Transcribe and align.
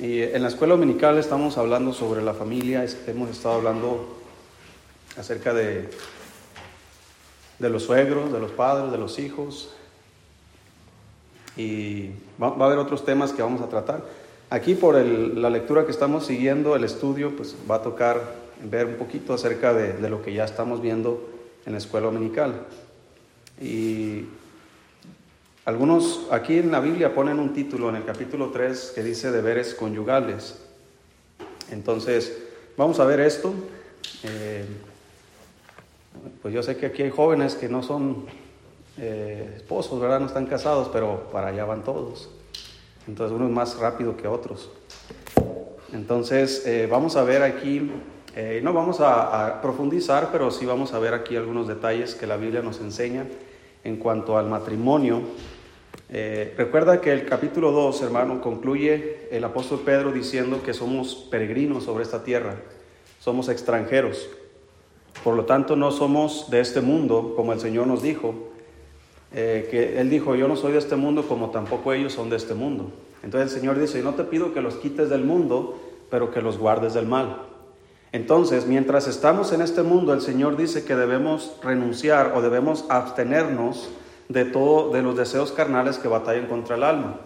Y 0.00 0.22
en 0.22 0.42
la 0.42 0.48
escuela 0.48 0.74
dominical 0.74 1.18
estamos 1.18 1.58
hablando 1.58 1.92
sobre 1.92 2.22
la 2.22 2.32
familia, 2.32 2.86
hemos 3.08 3.30
estado 3.30 3.56
hablando 3.56 4.16
acerca 5.16 5.52
de, 5.52 5.88
de 7.58 7.68
los 7.68 7.82
suegros, 7.82 8.32
de 8.32 8.38
los 8.38 8.52
padres, 8.52 8.92
de 8.92 8.98
los 8.98 9.18
hijos. 9.18 9.74
Y 11.56 12.10
va, 12.40 12.48
a 12.48 12.66
haber 12.66 12.78
otros 12.78 13.04
temas 13.04 13.32
que 13.32 13.42
vamos 13.42 13.60
a 13.60 13.68
tratar. 13.68 14.04
Aquí 14.50 14.76
por 14.76 14.94
la 14.94 15.50
lectura 15.50 15.84
que 15.84 15.90
estamos 15.90 16.26
siguiendo, 16.26 16.76
el 16.76 16.84
estudio, 16.84 17.34
pues 17.34 17.56
va 17.68 17.76
a 17.76 17.82
tocar 17.82 18.22
ver 18.62 18.86
un 18.86 18.94
poquito 18.94 19.34
acerca 19.34 19.74
de, 19.74 19.94
de 19.94 20.10
lo 20.10 20.22
que 20.22 20.32
ya 20.32 20.44
estamos 20.44 20.80
viendo 20.80 21.28
en 21.66 21.72
la 21.72 21.78
escuela 21.78 22.06
dominical. 22.06 22.66
Y 23.60 24.26
algunos 25.68 26.22
aquí 26.30 26.58
en 26.58 26.72
la 26.72 26.80
Biblia 26.80 27.14
ponen 27.14 27.38
un 27.38 27.52
título 27.52 27.90
en 27.90 27.96
el 27.96 28.04
capítulo 28.06 28.48
3 28.48 28.92
que 28.94 29.02
dice 29.02 29.30
deberes 29.30 29.74
conyugales. 29.74 30.56
Entonces, 31.70 32.38
vamos 32.78 32.98
a 33.00 33.04
ver 33.04 33.20
esto. 33.20 33.52
Eh, 34.22 34.64
pues 36.40 36.54
yo 36.54 36.62
sé 36.62 36.78
que 36.78 36.86
aquí 36.86 37.02
hay 37.02 37.10
jóvenes 37.10 37.54
que 37.54 37.68
no 37.68 37.82
son 37.82 38.24
eh, 38.96 39.56
esposos, 39.56 40.00
¿verdad? 40.00 40.20
No 40.20 40.26
están 40.28 40.46
casados, 40.46 40.88
pero 40.90 41.28
para 41.30 41.48
allá 41.48 41.66
van 41.66 41.84
todos. 41.84 42.30
Entonces 43.06 43.36
uno 43.36 43.44
es 43.44 43.52
más 43.52 43.76
rápido 43.76 44.16
que 44.16 44.26
otros. 44.26 44.70
Entonces, 45.92 46.66
eh, 46.66 46.88
vamos 46.90 47.14
a 47.16 47.24
ver 47.24 47.42
aquí, 47.42 47.90
no 48.62 48.72
vamos 48.72 49.00
a 49.00 49.60
profundizar, 49.60 50.30
pero 50.32 50.50
sí 50.50 50.64
vamos 50.64 50.94
a 50.94 50.98
ver 50.98 51.12
aquí 51.12 51.36
algunos 51.36 51.68
detalles 51.68 52.14
que 52.14 52.26
la 52.26 52.38
Biblia 52.38 52.62
nos 52.62 52.80
enseña 52.80 53.26
en 53.84 53.96
cuanto 53.98 54.38
al 54.38 54.46
matrimonio. 54.46 55.20
Eh, 56.10 56.54
recuerda 56.56 57.00
que 57.02 57.12
el 57.12 57.26
capítulo 57.26 57.70
2, 57.70 58.00
hermano, 58.02 58.40
concluye 58.40 59.28
el 59.30 59.44
apóstol 59.44 59.82
Pedro 59.84 60.10
diciendo 60.10 60.62
que 60.64 60.72
somos 60.72 61.14
peregrinos 61.30 61.84
sobre 61.84 62.04
esta 62.04 62.24
tierra, 62.24 62.56
somos 63.20 63.48
extranjeros. 63.48 64.28
Por 65.22 65.34
lo 65.34 65.44
tanto, 65.44 65.76
no 65.76 65.90
somos 65.90 66.50
de 66.50 66.60
este 66.60 66.80
mundo, 66.80 67.34
como 67.36 67.52
el 67.52 67.60
Señor 67.60 67.86
nos 67.86 68.02
dijo, 68.02 68.34
eh, 69.34 69.68
que 69.70 70.00
Él 70.00 70.08
dijo, 70.08 70.34
yo 70.34 70.48
no 70.48 70.56
soy 70.56 70.72
de 70.72 70.78
este 70.78 70.96
mundo 70.96 71.28
como 71.28 71.50
tampoco 71.50 71.92
ellos 71.92 72.14
son 72.14 72.30
de 72.30 72.36
este 72.36 72.54
mundo. 72.54 72.90
Entonces 73.22 73.52
el 73.52 73.60
Señor 73.60 73.78
dice, 73.78 74.02
no 74.02 74.14
te 74.14 74.24
pido 74.24 74.54
que 74.54 74.62
los 74.62 74.76
quites 74.76 75.10
del 75.10 75.24
mundo, 75.24 75.78
pero 76.10 76.30
que 76.30 76.40
los 76.40 76.56
guardes 76.56 76.94
del 76.94 77.06
mal. 77.06 77.42
Entonces, 78.10 78.66
mientras 78.66 79.06
estamos 79.06 79.52
en 79.52 79.60
este 79.60 79.82
mundo, 79.82 80.14
el 80.14 80.22
Señor 80.22 80.56
dice 80.56 80.84
que 80.86 80.96
debemos 80.96 81.56
renunciar 81.62 82.32
o 82.34 82.40
debemos 82.40 82.86
abstenernos 82.88 83.90
de 84.28 84.44
todo 84.44 84.90
de 84.90 85.02
los 85.02 85.16
deseos 85.16 85.52
carnales 85.52 85.98
que 85.98 86.08
batallan 86.08 86.46
contra 86.46 86.76
el 86.76 86.84
alma. 86.84 87.16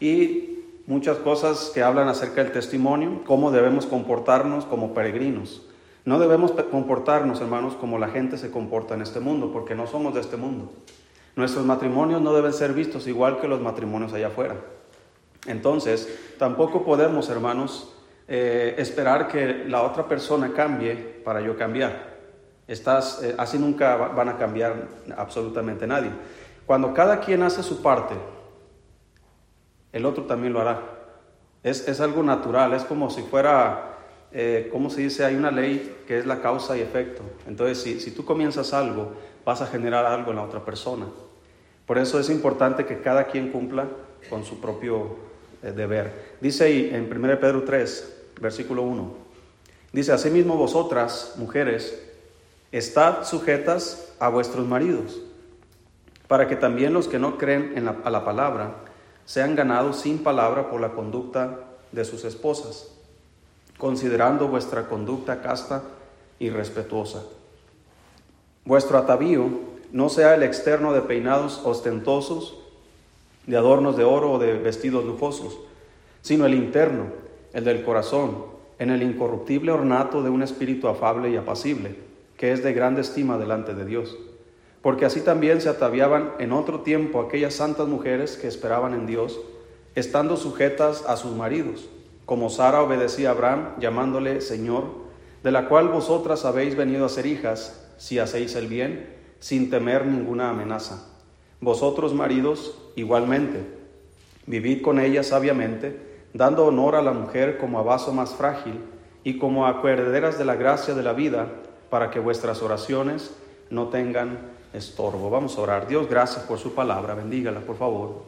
Y 0.00 0.58
muchas 0.86 1.18
cosas 1.18 1.70
que 1.74 1.82
hablan 1.82 2.08
acerca 2.08 2.42
del 2.42 2.52
testimonio, 2.52 3.20
cómo 3.26 3.50
debemos 3.50 3.86
comportarnos 3.86 4.64
como 4.64 4.94
peregrinos. 4.94 5.62
No 6.04 6.18
debemos 6.18 6.52
comportarnos, 6.70 7.40
hermanos, 7.40 7.74
como 7.74 7.98
la 7.98 8.08
gente 8.08 8.38
se 8.38 8.50
comporta 8.50 8.94
en 8.94 9.02
este 9.02 9.20
mundo, 9.20 9.52
porque 9.52 9.74
no 9.74 9.86
somos 9.86 10.14
de 10.14 10.20
este 10.20 10.38
mundo. 10.38 10.72
Nuestros 11.36 11.66
matrimonios 11.66 12.22
no 12.22 12.32
deben 12.32 12.52
ser 12.52 12.72
vistos 12.72 13.06
igual 13.06 13.40
que 13.40 13.46
los 13.46 13.60
matrimonios 13.60 14.14
allá 14.14 14.28
afuera. 14.28 14.56
Entonces, 15.46 16.08
tampoco 16.38 16.84
podemos, 16.84 17.28
hermanos, 17.28 17.92
eh, 18.26 18.74
esperar 18.78 19.28
que 19.28 19.64
la 19.66 19.82
otra 19.82 20.08
persona 20.08 20.52
cambie 20.54 20.94
para 20.94 21.40
yo 21.40 21.56
cambiar. 21.56 22.16
Estás, 22.66 23.22
eh, 23.22 23.34
así 23.38 23.58
nunca 23.58 23.96
van 23.96 24.28
a 24.28 24.36
cambiar 24.36 24.88
absolutamente 25.16 25.86
nadie. 25.86 26.10
Cuando 26.68 26.92
cada 26.92 27.20
quien 27.20 27.42
hace 27.42 27.62
su 27.62 27.80
parte, 27.80 28.14
el 29.90 30.04
otro 30.04 30.24
también 30.24 30.52
lo 30.52 30.60
hará. 30.60 30.82
Es, 31.62 31.88
es 31.88 31.98
algo 31.98 32.22
natural, 32.22 32.74
es 32.74 32.84
como 32.84 33.08
si 33.08 33.22
fuera, 33.22 33.96
eh, 34.32 34.68
¿cómo 34.70 34.90
se 34.90 35.00
dice? 35.00 35.24
Hay 35.24 35.34
una 35.34 35.50
ley 35.50 35.96
que 36.06 36.18
es 36.18 36.26
la 36.26 36.42
causa 36.42 36.76
y 36.76 36.82
efecto. 36.82 37.22
Entonces, 37.46 37.80
si, 37.80 38.00
si 38.00 38.10
tú 38.10 38.26
comienzas 38.26 38.74
algo, 38.74 39.14
vas 39.46 39.62
a 39.62 39.66
generar 39.66 40.04
algo 40.04 40.28
en 40.28 40.36
la 40.36 40.42
otra 40.42 40.62
persona. 40.62 41.06
Por 41.86 41.96
eso 41.96 42.20
es 42.20 42.28
importante 42.28 42.84
que 42.84 43.00
cada 43.00 43.28
quien 43.28 43.50
cumpla 43.50 43.86
con 44.28 44.44
su 44.44 44.60
propio 44.60 45.16
deber. 45.62 46.36
Dice 46.42 46.64
ahí 46.64 46.90
en 46.92 47.10
1 47.10 47.40
Pedro 47.40 47.64
3, 47.64 48.24
versículo 48.42 48.82
1. 48.82 49.10
Dice, 49.94 50.12
asimismo 50.12 50.58
vosotras, 50.58 51.32
mujeres, 51.38 51.98
estad 52.72 53.24
sujetas 53.24 54.12
a 54.18 54.28
vuestros 54.28 54.66
maridos, 54.66 55.22
para 56.28 56.46
que 56.46 56.56
también 56.56 56.92
los 56.92 57.08
que 57.08 57.18
no 57.18 57.38
creen 57.38 57.72
en 57.74 57.86
la, 57.86 57.96
a 58.04 58.10
la 58.10 58.24
palabra 58.24 58.76
sean 59.24 59.56
ganados 59.56 60.00
sin 60.00 60.22
palabra 60.22 60.70
por 60.70 60.80
la 60.80 60.90
conducta 60.90 61.58
de 61.90 62.04
sus 62.04 62.24
esposas, 62.24 62.94
considerando 63.76 64.48
vuestra 64.48 64.86
conducta 64.86 65.42
casta 65.42 65.82
y 66.38 66.50
respetuosa. 66.50 67.24
Vuestro 68.64 68.98
atavío 68.98 69.48
no 69.90 70.08
sea 70.08 70.34
el 70.34 70.42
externo 70.42 70.92
de 70.92 71.00
peinados 71.00 71.62
ostentosos, 71.64 72.58
de 73.46 73.56
adornos 73.56 73.96
de 73.96 74.04
oro 74.04 74.32
o 74.32 74.38
de 74.38 74.52
vestidos 74.54 75.04
lujosos, 75.04 75.58
sino 76.20 76.44
el 76.44 76.54
interno 76.54 77.06
el 77.52 77.64
del 77.64 77.82
corazón, 77.82 78.44
en 78.78 78.90
el 78.90 79.02
incorruptible 79.02 79.72
ornato 79.72 80.22
de 80.22 80.30
un 80.30 80.42
espíritu 80.42 80.88
afable 80.88 81.30
y 81.30 81.36
apacible, 81.36 81.96
que 82.36 82.52
es 82.52 82.62
de 82.62 82.72
grande 82.72 83.00
estima 83.00 83.38
delante 83.38 83.74
de 83.74 83.84
Dios. 83.84 84.16
Porque 84.82 85.04
así 85.04 85.20
también 85.20 85.60
se 85.60 85.68
ataviaban 85.68 86.32
en 86.38 86.52
otro 86.52 86.80
tiempo 86.80 87.20
aquellas 87.20 87.54
santas 87.54 87.88
mujeres 87.88 88.36
que 88.36 88.46
esperaban 88.46 88.94
en 88.94 89.06
Dios, 89.06 89.40
estando 89.94 90.36
sujetas 90.36 91.04
a 91.06 91.16
sus 91.16 91.34
maridos, 91.34 91.88
como 92.24 92.50
Sara 92.50 92.82
obedecía 92.82 93.30
a 93.30 93.32
Abraham, 93.32 93.70
llamándole 93.80 94.40
Señor, 94.40 94.84
de 95.42 95.50
la 95.50 95.68
cual 95.68 95.88
vosotras 95.88 96.44
habéis 96.44 96.76
venido 96.76 97.04
a 97.04 97.08
ser 97.08 97.26
hijas, 97.26 97.88
si 97.96 98.18
hacéis 98.18 98.54
el 98.54 98.68
bien, 98.68 99.16
sin 99.40 99.70
temer 99.70 100.06
ninguna 100.06 100.50
amenaza. 100.50 101.06
Vosotros, 101.60 102.14
maridos, 102.14 102.78
igualmente, 102.94 103.64
vivid 104.46 104.82
con 104.82 105.00
ella 105.00 105.22
sabiamente, 105.22 105.98
dando 106.32 106.66
honor 106.66 106.94
a 106.94 107.02
la 107.02 107.12
mujer 107.12 107.58
como 107.58 107.78
a 107.78 107.82
vaso 107.82 108.12
más 108.12 108.34
frágil 108.34 108.80
y 109.24 109.38
como 109.38 109.66
a 109.66 109.82
de 109.82 110.44
la 110.44 110.54
gracia 110.54 110.94
de 110.94 111.02
la 111.02 111.12
vida, 111.12 111.48
para 111.90 112.10
que 112.10 112.20
vuestras 112.20 112.62
oraciones 112.62 113.34
no 113.70 113.88
tengan 113.88 114.57
estorbo. 114.72 115.30
Vamos 115.30 115.56
a 115.56 115.60
orar. 115.60 115.88
Dios, 115.88 116.08
gracias 116.08 116.44
por 116.44 116.58
su 116.58 116.74
palabra. 116.74 117.14
Bendígala, 117.14 117.60
por 117.60 117.76
favor. 117.76 118.22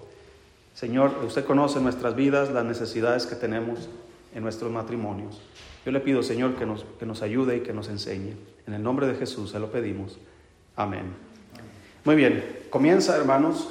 Señor, 0.75 1.12
usted 1.27 1.45
conoce 1.45 1.81
nuestras 1.81 2.15
vidas, 2.15 2.51
las 2.51 2.65
necesidades 2.65 3.27
que 3.27 3.34
tenemos 3.34 3.89
en 4.34 4.43
nuestros 4.43 4.71
matrimonios. 4.71 5.41
Yo 5.84 5.93
le 5.93 6.01
pido, 6.01 6.23
Señor, 6.23 6.55
que 6.56 6.67
nos, 6.67 6.84
que 6.99 7.06
nos 7.06 7.23
ayude 7.23 7.56
y 7.56 7.61
que 7.61 7.73
nos 7.73 7.89
enseñe. 7.89 8.37
En 8.67 8.75
el 8.75 8.83
nombre 8.83 9.06
de 9.06 9.15
Jesús 9.15 9.51
se 9.51 9.59
lo 9.59 9.71
pedimos. 9.71 10.19
Amén. 10.77 11.15
Muy 12.05 12.17
bien, 12.17 12.61
comienza, 12.71 13.17
hermanos, 13.17 13.69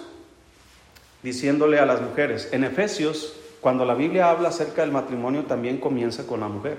diciéndole 1.24 1.80
a 1.80 1.86
las 1.86 2.01
mujeres. 2.01 2.50
En 2.51 2.63
Efesios 2.63 3.34
cuando 3.62 3.84
la 3.86 3.94
Biblia 3.94 4.30
habla 4.30 4.50
acerca 4.50 4.81
del 4.81 4.91
matrimonio 4.91 5.44
también 5.44 5.78
comienza 5.78 6.25
con 6.25 6.40
la 6.40 6.47
mujer. 6.47 6.78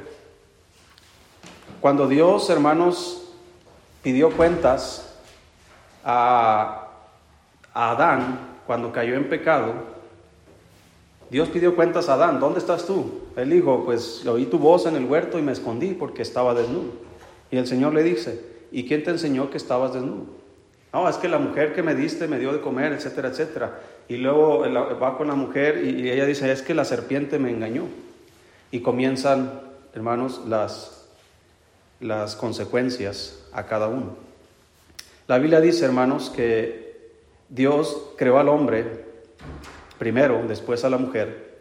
Cuando 1.80 2.08
Dios, 2.08 2.48
hermanos, 2.48 3.22
pidió 4.02 4.30
cuentas 4.30 5.09
a, 6.04 6.86
Adán 7.72 8.40
cuando 8.66 8.92
cayó 8.92 9.14
en 9.14 9.28
pecado, 9.28 9.72
Dios 11.30 11.48
pidió 11.48 11.76
cuentas 11.76 12.08
a 12.08 12.14
Adán, 12.14 12.40
¿dónde 12.40 12.58
estás 12.58 12.86
tú? 12.86 13.20
Él 13.36 13.50
dijo, 13.50 13.84
pues 13.84 14.26
oí 14.26 14.46
tu 14.46 14.58
voz 14.58 14.86
en 14.86 14.96
el 14.96 15.04
huerto 15.04 15.38
y 15.38 15.42
me 15.42 15.52
escondí 15.52 15.94
porque 15.94 16.22
estaba 16.22 16.54
desnudo. 16.54 16.92
Y 17.50 17.56
el 17.56 17.66
Señor 17.66 17.94
le 17.94 18.02
dice, 18.02 18.44
¿y 18.72 18.86
quién 18.86 19.04
te 19.04 19.10
enseñó 19.10 19.50
que 19.50 19.56
estabas 19.56 19.94
desnudo? 19.94 20.26
No, 20.92 21.08
es 21.08 21.16
que 21.16 21.28
la 21.28 21.38
mujer 21.38 21.72
que 21.72 21.84
me 21.84 21.94
diste 21.94 22.26
me 22.26 22.38
dio 22.38 22.52
de 22.52 22.60
comer, 22.60 22.92
etcétera, 22.92 23.28
etcétera. 23.28 23.80
Y 24.08 24.16
luego 24.16 24.64
va 25.00 25.16
con 25.16 25.28
la 25.28 25.36
mujer 25.36 25.84
y 25.84 26.10
ella 26.10 26.26
dice, 26.26 26.50
es 26.50 26.62
que 26.62 26.74
la 26.74 26.84
serpiente 26.84 27.38
me 27.38 27.50
engañó. 27.50 27.84
Y 28.72 28.80
comienzan, 28.80 29.60
hermanos, 29.94 30.42
las, 30.48 31.08
las 32.00 32.34
consecuencias 32.34 33.38
a 33.52 33.66
cada 33.66 33.86
uno. 33.86 34.29
La 35.30 35.38
Biblia 35.38 35.60
dice, 35.60 35.84
hermanos, 35.84 36.28
que 36.28 37.12
Dios 37.48 38.14
creó 38.16 38.40
al 38.40 38.48
hombre 38.48 39.04
primero, 39.96 40.42
después 40.48 40.84
a 40.84 40.90
la 40.90 40.98
mujer. 40.98 41.60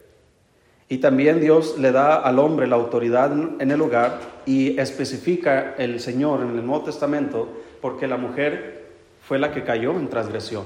Y 0.88 0.98
también 0.98 1.40
Dios 1.40 1.78
le 1.78 1.92
da 1.92 2.16
al 2.16 2.40
hombre 2.40 2.66
la 2.66 2.78
autoridad 2.78 3.32
en 3.32 3.70
el 3.70 3.80
hogar 3.80 4.22
y 4.48 4.80
especifica 4.80 5.76
el 5.78 6.00
Señor 6.00 6.42
en 6.42 6.50
el 6.58 6.66
Nuevo 6.66 6.86
Testamento 6.86 7.48
porque 7.80 8.08
la 8.08 8.18
mujer 8.18 8.88
fue 9.22 9.38
la 9.38 9.52
que 9.52 9.64
cayó 9.64 9.92
en 9.92 10.10
transgresión. 10.10 10.64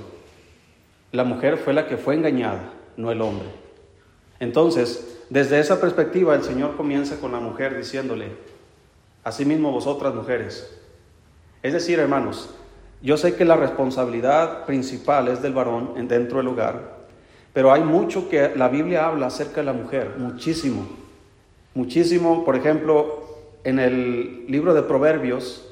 La 1.12 1.26
mujer 1.26 1.58
fue 1.58 1.74
la 1.74 1.88
que 1.88 1.98
fue 1.98 2.16
engañada, 2.16 2.72
no 2.96 3.12
el 3.12 3.22
hombre. 3.22 3.50
Entonces, 4.40 5.20
desde 5.30 5.60
esa 5.60 5.82
perspectiva, 5.82 6.36
el 6.36 6.44
Señor 6.44 6.78
comienza 6.78 7.20
con 7.20 7.34
la 7.34 7.42
mujer 7.42 7.76
diciéndole, 7.76 8.30
asimismo 9.26 9.74
vosotras 9.74 10.16
mujeres. 10.16 10.80
Es 11.62 11.74
decir, 11.74 12.00
hermanos, 12.00 12.50
yo 13.04 13.18
sé 13.18 13.36
que 13.36 13.44
la 13.44 13.58
responsabilidad 13.58 14.66
principal 14.66 15.28
es 15.28 15.42
del 15.42 15.54
varón 15.54 16.08
dentro 16.08 16.38
del 16.38 16.48
hogar, 16.48 17.04
pero 17.52 17.74
hay 17.74 17.82
mucho 17.82 18.30
que 18.30 18.56
la 18.56 18.70
Biblia 18.70 19.06
habla 19.08 19.28
acerca 19.28 19.58
de 19.58 19.66
la 19.66 19.74
mujer, 19.74 20.16
muchísimo. 20.18 20.88
Muchísimo, 21.76 22.46
por 22.46 22.56
ejemplo, 22.56 23.24
en 23.66 23.80
el 23.80 24.46
libro 24.48 24.74
de 24.74 24.84
Proverbios 24.84 25.70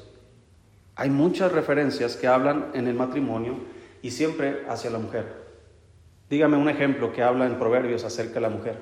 hay 0.94 1.08
muchas 1.08 1.52
referencias 1.52 2.16
que 2.16 2.26
hablan 2.26 2.66
en 2.74 2.86
el 2.86 2.94
matrimonio 2.94 3.54
y 4.02 4.10
siempre 4.10 4.64
hacia 4.68 4.90
la 4.90 4.98
mujer. 4.98 5.24
Dígame 6.28 6.58
un 6.58 6.68
ejemplo 6.68 7.14
que 7.14 7.22
habla 7.22 7.46
en 7.46 7.58
Proverbios 7.58 8.04
acerca 8.04 8.34
de 8.34 8.40
la 8.42 8.50
mujer. 8.50 8.76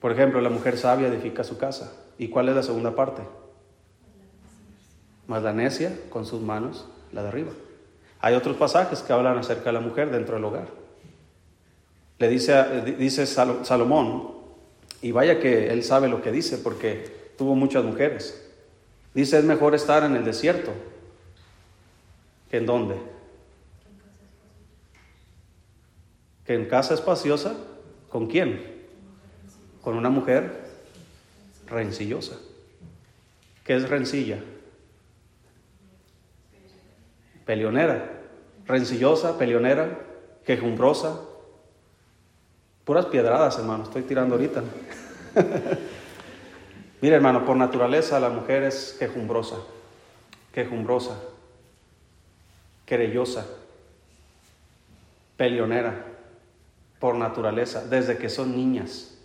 Por 0.00 0.10
ejemplo, 0.10 0.40
la 0.40 0.50
mujer 0.50 0.78
sabia 0.78 1.06
edifica 1.06 1.44
su 1.44 1.58
casa. 1.58 1.92
¿Y 2.18 2.28
cuál 2.28 2.48
es 2.48 2.56
la 2.56 2.62
segunda 2.64 2.96
parte? 2.96 3.22
Más 5.26 5.42
la 5.42 5.52
necia 5.52 5.96
con 6.10 6.26
sus 6.26 6.40
manos 6.40 6.86
la 7.12 7.22
derriba. 7.22 7.52
Hay 8.20 8.34
otros 8.34 8.56
pasajes 8.56 9.00
que 9.00 9.12
hablan 9.12 9.38
acerca 9.38 9.64
de 9.64 9.72
la 9.72 9.80
mujer 9.80 10.10
dentro 10.10 10.34
del 10.34 10.44
hogar. 10.44 10.68
Le 12.18 12.28
dice, 12.28 12.54
dice 12.98 13.26
Salomón, 13.26 14.32
y 15.02 15.12
vaya 15.12 15.40
que 15.40 15.68
él 15.68 15.82
sabe 15.84 16.08
lo 16.08 16.22
que 16.22 16.32
dice 16.32 16.58
porque 16.58 17.32
tuvo 17.36 17.54
muchas 17.54 17.84
mujeres. 17.84 18.42
Dice, 19.12 19.38
es 19.38 19.44
mejor 19.44 19.74
estar 19.74 20.02
en 20.04 20.16
el 20.16 20.24
desierto 20.24 20.72
que 22.50 22.56
en 22.56 22.66
dónde. 22.66 22.96
Que 26.46 26.54
en 26.54 26.66
casa 26.66 26.94
espaciosa, 26.94 27.54
¿con 28.08 28.26
quién? 28.26 28.62
Con 29.82 29.96
una 29.96 30.08
mujer 30.08 30.64
rencillosa. 31.66 32.36
¿Qué 33.64 33.76
es 33.76 33.88
rencilla? 33.88 34.38
Peleonera. 37.44 38.10
Rencillosa, 38.66 39.36
peleonera, 39.36 39.98
quejumbrosa, 40.46 41.20
Puras 42.84 43.06
piedradas, 43.06 43.58
hermano, 43.58 43.84
estoy 43.84 44.02
tirando 44.02 44.34
ahorita. 44.34 44.62
Mira, 47.00 47.16
hermano, 47.16 47.46
por 47.46 47.56
naturaleza 47.56 48.20
la 48.20 48.28
mujer 48.28 48.62
es 48.62 48.94
quejumbrosa, 48.98 49.56
quejumbrosa, 50.52 51.18
querellosa, 52.84 53.46
peleonera, 55.38 56.04
por 57.00 57.14
naturaleza, 57.14 57.86
desde 57.86 58.18
que 58.18 58.28
son 58.28 58.54
niñas, 58.54 59.18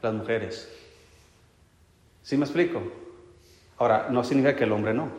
las 0.00 0.14
mujeres. 0.14 0.68
¿Sí 2.22 2.38
me 2.38 2.44
explico? 2.44 2.82
Ahora, 3.76 4.08
no 4.10 4.24
significa 4.24 4.56
que 4.56 4.64
el 4.64 4.72
hombre 4.72 4.94
no. 4.94 5.10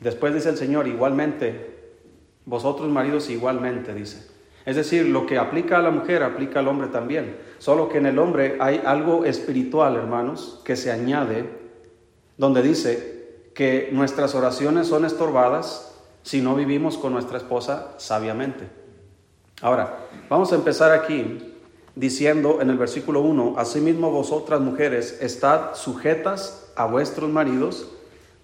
Después 0.00 0.34
dice 0.34 0.48
el 0.48 0.56
Señor, 0.56 0.88
igualmente, 0.88 1.78
vosotros 2.46 2.88
maridos 2.88 3.30
igualmente, 3.30 3.94
dice. 3.94 4.26
Es 4.66 4.76
decir, 4.76 5.06
lo 5.06 5.26
que 5.26 5.38
aplica 5.38 5.78
a 5.78 5.82
la 5.82 5.90
mujer 5.90 6.22
aplica 6.22 6.60
al 6.60 6.68
hombre 6.68 6.88
también. 6.88 7.36
Solo 7.58 7.88
que 7.88 7.98
en 7.98 8.06
el 8.06 8.18
hombre 8.18 8.56
hay 8.60 8.82
algo 8.84 9.24
espiritual, 9.24 9.96
hermanos, 9.96 10.60
que 10.64 10.76
se 10.76 10.90
añade, 10.90 11.48
donde 12.36 12.62
dice 12.62 13.20
que 13.54 13.90
nuestras 13.92 14.34
oraciones 14.34 14.88
son 14.88 15.04
estorbadas 15.04 15.94
si 16.22 16.40
no 16.40 16.54
vivimos 16.54 16.98
con 16.98 17.12
nuestra 17.12 17.38
esposa 17.38 17.94
sabiamente. 17.98 18.68
Ahora, 19.62 20.06
vamos 20.28 20.52
a 20.52 20.56
empezar 20.56 20.92
aquí 20.92 21.54
diciendo 21.94 22.58
en 22.60 22.70
el 22.70 22.78
versículo 22.78 23.20
1, 23.20 23.54
Asimismo 23.58 24.10
vosotras 24.10 24.60
mujeres, 24.60 25.18
estad 25.20 25.74
sujetas 25.74 26.72
a 26.76 26.86
vuestros 26.86 27.28
maridos, 27.30 27.90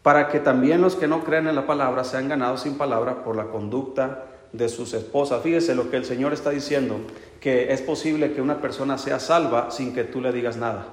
para 0.06 0.28
que 0.28 0.38
también 0.38 0.82
los 0.82 0.94
que 0.94 1.08
no 1.08 1.24
creen 1.24 1.48
en 1.48 1.56
la 1.56 1.66
palabra 1.66 2.04
sean 2.04 2.28
ganados 2.28 2.60
sin 2.60 2.78
palabra 2.78 3.24
por 3.24 3.34
la 3.34 3.46
conducta 3.46 4.26
de 4.52 4.68
sus 4.68 4.94
esposas. 4.94 5.42
Fíjese 5.42 5.74
lo 5.74 5.90
que 5.90 5.96
el 5.96 6.04
Señor 6.04 6.32
está 6.32 6.50
diciendo, 6.50 7.00
que 7.40 7.72
es 7.72 7.82
posible 7.82 8.32
que 8.32 8.40
una 8.40 8.60
persona 8.60 8.98
sea 8.98 9.18
salva 9.18 9.72
sin 9.72 9.92
que 9.92 10.04
tú 10.04 10.20
le 10.20 10.30
digas 10.30 10.58
nada. 10.58 10.86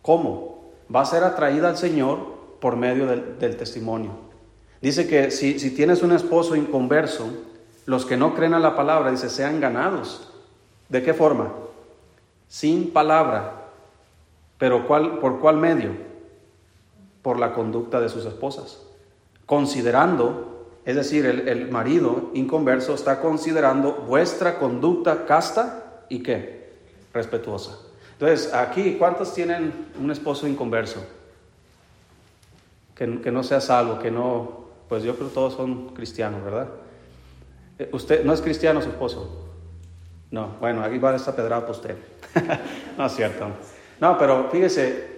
¿Cómo? 0.00 0.70
Va 0.94 1.00
a 1.00 1.06
ser 1.06 1.24
atraída 1.24 1.70
al 1.70 1.76
Señor 1.76 2.18
por 2.60 2.76
medio 2.76 3.06
del, 3.08 3.56
testimonio. 3.56 4.12
Dice 4.80 5.08
que 5.08 5.32
si, 5.32 5.74
tienes 5.74 6.04
un 6.04 6.12
esposo 6.12 6.54
inconverso, 6.54 7.30
los 7.84 8.06
que 8.06 8.16
no 8.16 8.32
creen 8.32 8.54
a 8.54 8.60
la 8.60 8.76
palabra, 8.76 9.10
dice, 9.10 9.28
sean 9.28 9.60
ganados. 9.60 10.32
¿De 10.88 11.02
qué 11.02 11.14
forma? 11.14 11.52
Sin 12.46 12.92
palabra. 12.92 13.54
¿Pero 14.56 14.86
cuál, 14.86 15.18
por 15.18 15.40
cuál 15.40 15.56
medio? 15.56 16.11
Por 17.22 17.38
la 17.38 17.54
conducta 17.54 18.00
de 18.00 18.08
sus 18.08 18.24
esposas. 18.26 18.82
Considerando 19.46 20.52
es 20.84 20.96
decir, 20.96 21.26
el, 21.26 21.70
marido 21.70 22.30
inconverso 22.34 22.94
está 22.94 23.20
considerando 23.20 23.92
vuestra 23.92 24.58
conducta 24.58 25.26
casta 25.26 26.04
y 26.08 26.22
qué? 26.22 26.72
Respetuosa. 27.14 27.78
Entonces, 28.14 28.52
aquí, 28.52 28.96
¿cuántos 28.98 29.32
tienen 29.32 29.72
un 30.00 30.10
esposo 30.10 30.48
inconverso? 30.48 31.04
Que, 32.96 33.20
que, 33.20 33.30
no 33.30 33.44
sea 33.44 33.60
salvo, 33.60 34.00
que 34.00 34.10
no, 34.10 34.66
pues 34.88 35.04
yo 35.04 35.14
creo 35.14 35.28
que 35.28 35.34
todos 35.34 35.54
son 35.54 35.90
cristianos, 35.94 36.42
¿verdad? 36.42 36.68
Eh, 37.78 37.88
¿Usted 37.92 38.24
no 38.24 38.32
es 38.32 38.40
cristiano 38.40 38.82
su 38.82 38.88
esposo? 38.88 39.50
No, 40.32 40.56
bueno, 40.60 40.82
aquí 40.82 40.98
va 40.98 41.14
esta 41.14 41.34
pedrada 41.34 41.60
para 41.60 41.72
usted. 41.72 41.96
no 42.98 43.06
es 43.06 43.14
cierto. 43.14 43.46
No, 44.00 44.18
pero 44.18 44.48
fíjese, 44.50 45.11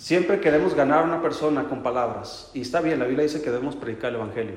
Siempre 0.00 0.40
queremos 0.40 0.74
ganar 0.74 1.00
a 1.00 1.06
una 1.06 1.20
persona 1.20 1.64
con 1.64 1.82
palabras. 1.82 2.50
Y 2.54 2.62
está 2.62 2.80
bien, 2.80 2.98
la 2.98 3.04
Biblia 3.04 3.24
dice 3.24 3.42
que 3.42 3.50
debemos 3.50 3.76
predicar 3.76 4.08
el 4.08 4.16
Evangelio. 4.16 4.54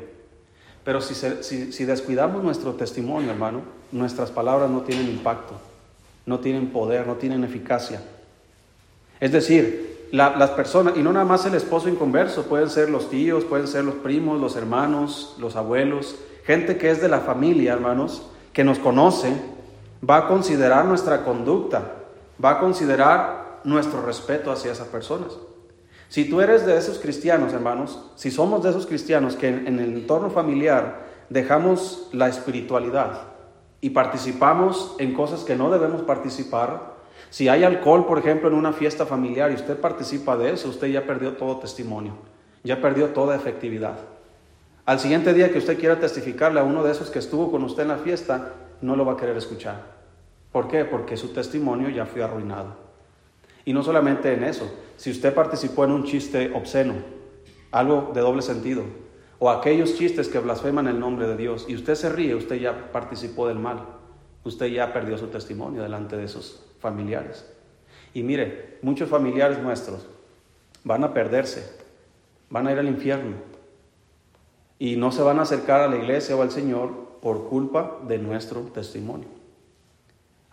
Pero 0.85 1.01
si, 1.01 1.13
si, 1.13 1.83
descuidamos 1.83 2.41
nuestro 2.41 2.75
testimonio, 2.75 3.29
hermano, 3.29 3.61
nuestras 3.91 4.31
palabras 4.31 4.69
no 4.69 4.83
tienen 4.83 5.09
impacto, 5.09 5.55
no 6.25 6.39
tienen 6.39 6.67
poder, 6.67 7.05
no 7.05 7.15
tienen 7.15 7.43
eficacia. 7.43 8.01
Es 9.19 9.33
decir, 9.33 10.07
las 10.13 10.51
personas, 10.51 10.95
y 10.95 11.03
no 11.03 11.11
nada 11.11 11.25
más 11.25 11.45
el 11.45 11.55
esposo 11.55 11.89
inconverso, 11.89 12.43
pueden 12.43 12.69
ser 12.69 12.89
los 12.89 13.09
tíos, 13.09 13.43
pueden 13.43 13.67
ser 13.67 13.83
los 13.83 13.95
primos, 13.95 14.39
los 14.39 14.55
hermanos, 14.55 15.35
los 15.39 15.57
abuelos, 15.57 16.15
gente 16.45 16.77
que 16.77 16.89
es 16.89 17.01
de 17.01 17.09
la 17.09 17.19
familia, 17.19 17.73
hermanos, 17.73 18.29
que 18.53 18.63
nos 18.63 18.79
conoce, 18.79 19.33
va 20.09 20.19
a 20.19 20.27
considerar 20.29 20.85
nuestra 20.85 21.25
conducta, 21.25 21.95
va 22.41 22.51
a 22.51 22.59
considerar 22.59 23.42
nuestro 23.63 24.01
respeto 24.01 24.51
hacia 24.51 24.71
esas 24.71 24.87
personas. 24.87 25.37
Si 26.13 26.29
tú 26.29 26.41
eres 26.41 26.65
de 26.65 26.77
esos 26.77 26.99
cristianos, 26.99 27.53
hermanos, 27.53 28.11
si 28.15 28.29
somos 28.29 28.61
de 28.61 28.69
esos 28.69 28.85
cristianos 28.85 29.35
que 29.35 29.47
en, 29.47 29.79
el 29.79 29.93
entorno 29.93 30.29
familiar 30.29 31.07
dejamos 31.29 32.07
la 32.11 32.27
espiritualidad 32.27 33.29
y 33.81 33.89
participamos 33.89 34.95
en 34.99 35.15
cosas 35.15 35.43
que 35.43 35.55
no 35.55 35.71
debemos 35.71 36.03
participar, 36.03 36.93
si 37.31 37.49
hay 37.49 37.63
alcohol, 37.63 38.05
por 38.05 38.19
ejemplo, 38.19 38.47
en 38.47 38.53
una 38.53 38.73
fiesta 38.73 39.07
familiar 39.07 39.49
y 39.51 39.55
usted 39.55 39.79
participa 39.79 40.37
de 40.37 40.51
eso, 40.51 40.69
usted 40.69 40.87
ya 40.87 41.07
perdió 41.07 41.33
todo 41.33 41.57
testimonio, 41.57 42.13
ya 42.63 42.79
perdió 42.79 43.07
toda 43.09 43.35
efectividad. 43.35 43.97
Al 44.85 44.99
siguiente 44.99 45.33
día 45.33 45.51
que 45.51 45.57
usted 45.57 45.79
quiera 45.79 45.99
testificarle 45.99 46.59
a 46.59 46.63
uno 46.63 46.83
de 46.83 46.91
esos 46.91 47.09
que 47.09 47.17
estuvo 47.17 47.49
con 47.49 47.63
usted 47.63 47.83
en 47.83 47.89
la 47.89 47.97
fiesta, 47.97 48.53
no 48.81 48.95
lo 48.95 49.03
va 49.03 49.13
a 49.13 49.17
querer 49.17 49.35
escuchar. 49.37 49.81
¿Por 50.51 50.67
qué? 50.67 50.85
Porque 50.85 51.17
su 51.17 51.29
testimonio 51.29 51.89
ya 51.89 52.05
fue 52.05 52.21
arruinado. 52.21 52.82
Y 53.65 53.73
no 53.73 53.83
solamente 53.83 54.33
en 54.33 54.43
eso, 54.43 54.71
si 54.97 55.11
usted 55.11 55.33
participó 55.33 55.85
en 55.85 55.91
un 55.91 56.03
chiste 56.03 56.51
obsceno, 56.53 56.95
algo 57.71 58.11
de 58.13 58.21
doble 58.21 58.41
sentido, 58.41 58.83
o 59.39 59.49
aquellos 59.49 59.95
chistes 59.95 60.27
que 60.27 60.39
blasfeman 60.39 60.87
el 60.87 60.99
nombre 60.99 61.27
de 61.27 61.37
Dios, 61.37 61.65
y 61.67 61.75
usted 61.75 61.95
se 61.95 62.09
ríe, 62.09 62.35
usted 62.35 62.55
ya 62.57 62.91
participó 62.91 63.47
del 63.47 63.59
mal, 63.59 63.85
usted 64.43 64.67
ya 64.67 64.93
perdió 64.93 65.17
su 65.17 65.27
testimonio 65.27 65.81
delante 65.81 66.17
de 66.17 66.25
esos 66.25 66.63
familiares. 66.79 67.45
Y 68.13 68.23
mire, 68.23 68.77
muchos 68.81 69.09
familiares 69.09 69.59
nuestros 69.59 70.05
van 70.83 71.03
a 71.03 71.13
perderse, 71.13 71.77
van 72.49 72.67
a 72.67 72.71
ir 72.71 72.79
al 72.79 72.87
infierno, 72.87 73.35
y 74.77 74.97
no 74.97 75.11
se 75.11 75.23
van 75.23 75.39
a 75.39 75.43
acercar 75.43 75.81
a 75.81 75.87
la 75.87 75.95
iglesia 75.95 76.35
o 76.35 76.41
al 76.41 76.51
Señor 76.51 76.91
por 77.21 77.47
culpa 77.47 77.99
de 78.07 78.17
nuestro 78.17 78.61
testimonio. 78.61 79.27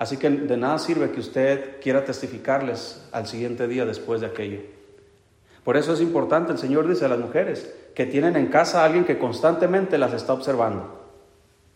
Así 0.00 0.16
que 0.16 0.30
de 0.30 0.56
nada 0.56 0.78
sirve 0.78 1.10
que 1.10 1.20
usted 1.20 1.78
quiera 1.82 2.06
testificarles 2.06 3.06
al 3.12 3.26
siguiente 3.26 3.68
día 3.68 3.84
después 3.84 4.22
de 4.22 4.28
aquello. 4.28 4.60
Por 5.62 5.76
eso 5.76 5.92
es 5.92 6.00
importante, 6.00 6.52
el 6.52 6.58
Señor 6.58 6.88
dice 6.88 7.04
a 7.04 7.08
las 7.08 7.18
mujeres 7.18 7.70
que 7.94 8.06
tienen 8.06 8.34
en 8.36 8.46
casa 8.46 8.80
a 8.80 8.86
alguien 8.86 9.04
que 9.04 9.18
constantemente 9.18 9.98
las 9.98 10.14
está 10.14 10.32
observando. 10.32 11.00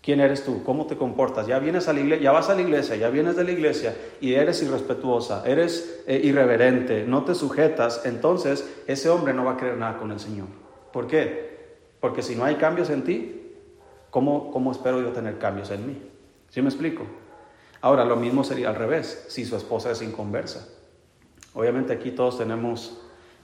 ¿Quién 0.00 0.20
eres 0.20 0.42
tú? 0.42 0.64
¿Cómo 0.64 0.86
te 0.86 0.96
comportas? 0.96 1.46
Ya 1.46 1.58
vienes 1.58 1.86
a 1.86 1.92
la 1.92 2.00
iglesia, 2.00 2.24
ya 2.24 2.32
vas 2.32 2.48
a 2.48 2.54
la 2.54 2.62
iglesia, 2.62 2.96
ya 2.96 3.10
vienes 3.10 3.36
de 3.36 3.44
la 3.44 3.52
iglesia 3.52 3.94
y 4.22 4.32
eres 4.32 4.62
irrespetuosa, 4.62 5.42
eres 5.44 6.02
eh, 6.06 6.18
irreverente, 6.24 7.04
no 7.06 7.24
te 7.24 7.34
sujetas, 7.34 8.06
entonces 8.06 8.66
ese 8.86 9.10
hombre 9.10 9.34
no 9.34 9.44
va 9.44 9.52
a 9.52 9.56
creer 9.58 9.76
nada 9.76 9.98
con 9.98 10.10
el 10.10 10.18
Señor. 10.18 10.46
¿Por 10.94 11.06
qué? 11.06 11.76
Porque 12.00 12.22
si 12.22 12.36
no 12.36 12.44
hay 12.46 12.54
cambios 12.54 12.88
en 12.88 13.04
ti, 13.04 13.52
¿cómo, 14.08 14.50
cómo 14.50 14.72
espero 14.72 15.02
yo 15.02 15.12
tener 15.12 15.36
cambios 15.36 15.70
en 15.70 15.86
mí? 15.86 16.02
¿Sí 16.48 16.62
me 16.62 16.70
explico? 16.70 17.04
Ahora, 17.84 18.06
lo 18.06 18.16
mismo 18.16 18.44
sería 18.44 18.70
al 18.70 18.76
revés, 18.76 19.26
si 19.28 19.44
su 19.44 19.56
esposa 19.56 19.90
es 19.90 20.00
inconversa. 20.00 20.66
Obviamente 21.52 21.92
aquí 21.92 22.12
todos 22.12 22.38
tenemos 22.38 22.96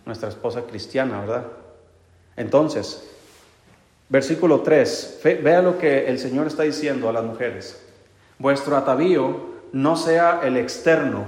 nuestra 0.07 0.31
esposa 0.31 0.63
cristiana, 0.63 1.21
¿verdad? 1.21 1.47
Entonces, 2.39 3.07
versículo 4.09 4.63
3, 4.63 5.21
vea 5.43 5.61
lo 5.61 5.77
que 5.77 6.09
el 6.09 6.19
Señor 6.19 6.47
está 6.47 6.63
diciendo 6.63 7.11
a 7.11 7.13
las 7.13 7.23
mujeres. 7.23 7.83
Vuestro 8.39 8.79
atavío 8.79 9.51
no 9.73 9.95
sea 9.95 10.41
el 10.43 10.57
externo, 10.57 11.27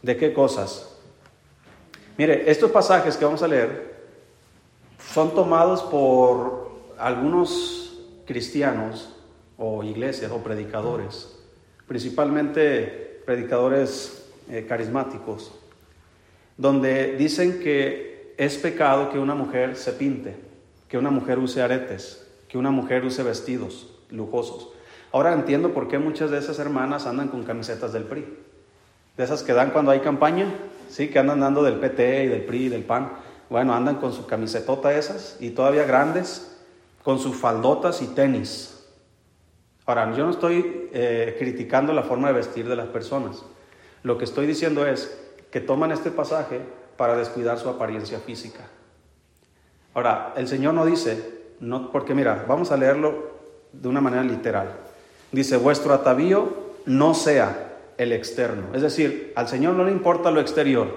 ¿De 0.00 0.16
qué 0.16 0.32
cosas? 0.32 0.88
Mire, 2.16 2.50
estos 2.50 2.70
pasajes 2.70 3.18
que 3.18 3.26
vamos 3.26 3.42
a 3.42 3.48
leer 3.48 3.94
son 5.12 5.34
tomados 5.34 5.82
por 5.82 6.70
algunos 6.98 7.98
cristianos 8.24 9.10
o 9.58 9.84
iglesias 9.84 10.32
o 10.32 10.38
predicadores, 10.38 11.33
principalmente 11.86 13.20
predicadores 13.26 14.26
eh, 14.48 14.66
carismáticos, 14.68 15.52
donde 16.56 17.16
dicen 17.16 17.60
que 17.60 18.34
es 18.36 18.56
pecado 18.56 19.10
que 19.10 19.18
una 19.18 19.34
mujer 19.34 19.76
se 19.76 19.92
pinte, 19.92 20.36
que 20.88 20.98
una 20.98 21.10
mujer 21.10 21.38
use 21.38 21.62
aretes, 21.62 22.26
que 22.48 22.58
una 22.58 22.70
mujer 22.70 23.04
use 23.04 23.22
vestidos 23.22 23.90
lujosos. 24.10 24.68
Ahora 25.12 25.32
entiendo 25.32 25.72
por 25.72 25.88
qué 25.88 25.98
muchas 25.98 26.30
de 26.30 26.38
esas 26.38 26.58
hermanas 26.58 27.06
andan 27.06 27.28
con 27.28 27.44
camisetas 27.44 27.92
del 27.92 28.04
PRI. 28.04 28.26
De 29.16 29.24
esas 29.24 29.44
que 29.44 29.52
dan 29.52 29.70
cuando 29.70 29.92
hay 29.92 30.00
campaña, 30.00 30.46
sí, 30.88 31.08
que 31.08 31.20
andan 31.20 31.40
dando 31.40 31.62
del 31.62 31.74
PT 31.74 32.24
y 32.24 32.28
del 32.28 32.44
PRI 32.44 32.64
y 32.64 32.68
del 32.68 32.82
PAN. 32.82 33.12
Bueno, 33.48 33.74
andan 33.74 33.96
con 33.96 34.12
su 34.12 34.26
camisetota 34.26 34.92
esas 34.92 35.36
y 35.38 35.50
todavía 35.50 35.84
grandes, 35.84 36.56
con 37.04 37.20
sus 37.20 37.36
faldotas 37.36 38.02
y 38.02 38.08
tenis. 38.08 38.73
Ahora, 39.86 40.14
yo 40.16 40.24
no 40.24 40.30
estoy 40.30 40.88
eh, 40.92 41.36
criticando 41.38 41.92
la 41.92 42.02
forma 42.02 42.28
de 42.28 42.34
vestir 42.34 42.68
de 42.68 42.76
las 42.76 42.88
personas. 42.88 43.44
Lo 44.02 44.16
que 44.16 44.24
estoy 44.24 44.46
diciendo 44.46 44.86
es 44.86 45.18
que 45.50 45.60
toman 45.60 45.92
este 45.92 46.10
pasaje 46.10 46.60
para 46.96 47.16
descuidar 47.16 47.58
su 47.58 47.68
apariencia 47.68 48.18
física. 48.18 48.66
Ahora, 49.92 50.32
el 50.36 50.48
Señor 50.48 50.74
no 50.74 50.86
dice, 50.86 51.42
no, 51.60 51.90
porque 51.90 52.14
mira, 52.14 52.44
vamos 52.48 52.72
a 52.72 52.76
leerlo 52.76 53.32
de 53.72 53.88
una 53.88 54.00
manera 54.00 54.22
literal. 54.22 54.68
Dice, 55.32 55.56
vuestro 55.56 55.92
atavío 55.92 56.48
no 56.86 57.14
sea 57.14 57.78
el 57.98 58.12
externo. 58.12 58.74
Es 58.74 58.82
decir, 58.82 59.32
al 59.36 59.48
Señor 59.48 59.74
no 59.74 59.84
le 59.84 59.92
importa 59.92 60.30
lo 60.30 60.40
exterior, 60.40 60.88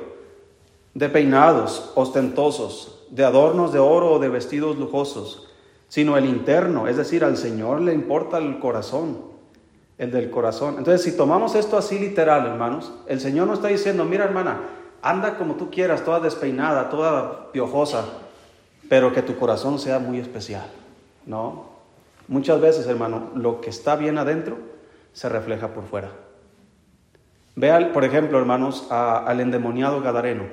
de 0.93 1.09
peinados 1.09 1.91
ostentosos, 1.95 3.05
de 3.09 3.23
adornos 3.23 3.71
de 3.71 3.79
oro 3.79 4.13
o 4.13 4.19
de 4.19 4.29
vestidos 4.29 4.77
lujosos, 4.77 5.46
sino 5.87 6.17
el 6.17 6.25
interno. 6.25 6.87
Es 6.87 6.97
decir, 6.97 7.23
al 7.23 7.37
Señor 7.37 7.81
le 7.81 7.93
importa 7.93 8.37
el 8.37 8.59
corazón, 8.59 9.17
el 9.97 10.11
del 10.11 10.29
corazón. 10.29 10.75
Entonces, 10.77 11.03
si 11.03 11.17
tomamos 11.17 11.55
esto 11.55 11.77
así 11.77 11.99
literal, 11.99 12.45
hermanos, 12.45 12.93
el 13.07 13.19
Señor 13.19 13.47
no 13.47 13.53
está 13.53 13.67
diciendo, 13.67 14.05
mira 14.05 14.25
hermana, 14.25 14.61
anda 15.01 15.37
como 15.37 15.55
tú 15.55 15.69
quieras, 15.71 16.03
toda 16.03 16.19
despeinada, 16.19 16.89
toda 16.89 17.51
piojosa, 17.51 18.05
pero 18.89 19.13
que 19.13 19.21
tu 19.21 19.37
corazón 19.37 19.79
sea 19.79 19.99
muy 19.99 20.19
especial. 20.19 20.67
No, 21.25 21.77
Muchas 22.27 22.59
veces, 22.59 22.87
hermano, 22.87 23.31
lo 23.35 23.61
que 23.61 23.69
está 23.69 23.95
bien 23.95 24.17
adentro 24.17 24.57
se 25.13 25.29
refleja 25.29 25.69
por 25.69 25.85
fuera. 25.85 26.11
Vean, 27.55 27.93
por 27.93 28.03
ejemplo, 28.03 28.37
hermanos, 28.37 28.87
al 28.91 29.39
endemoniado 29.39 30.01
Gadareno. 30.01 30.43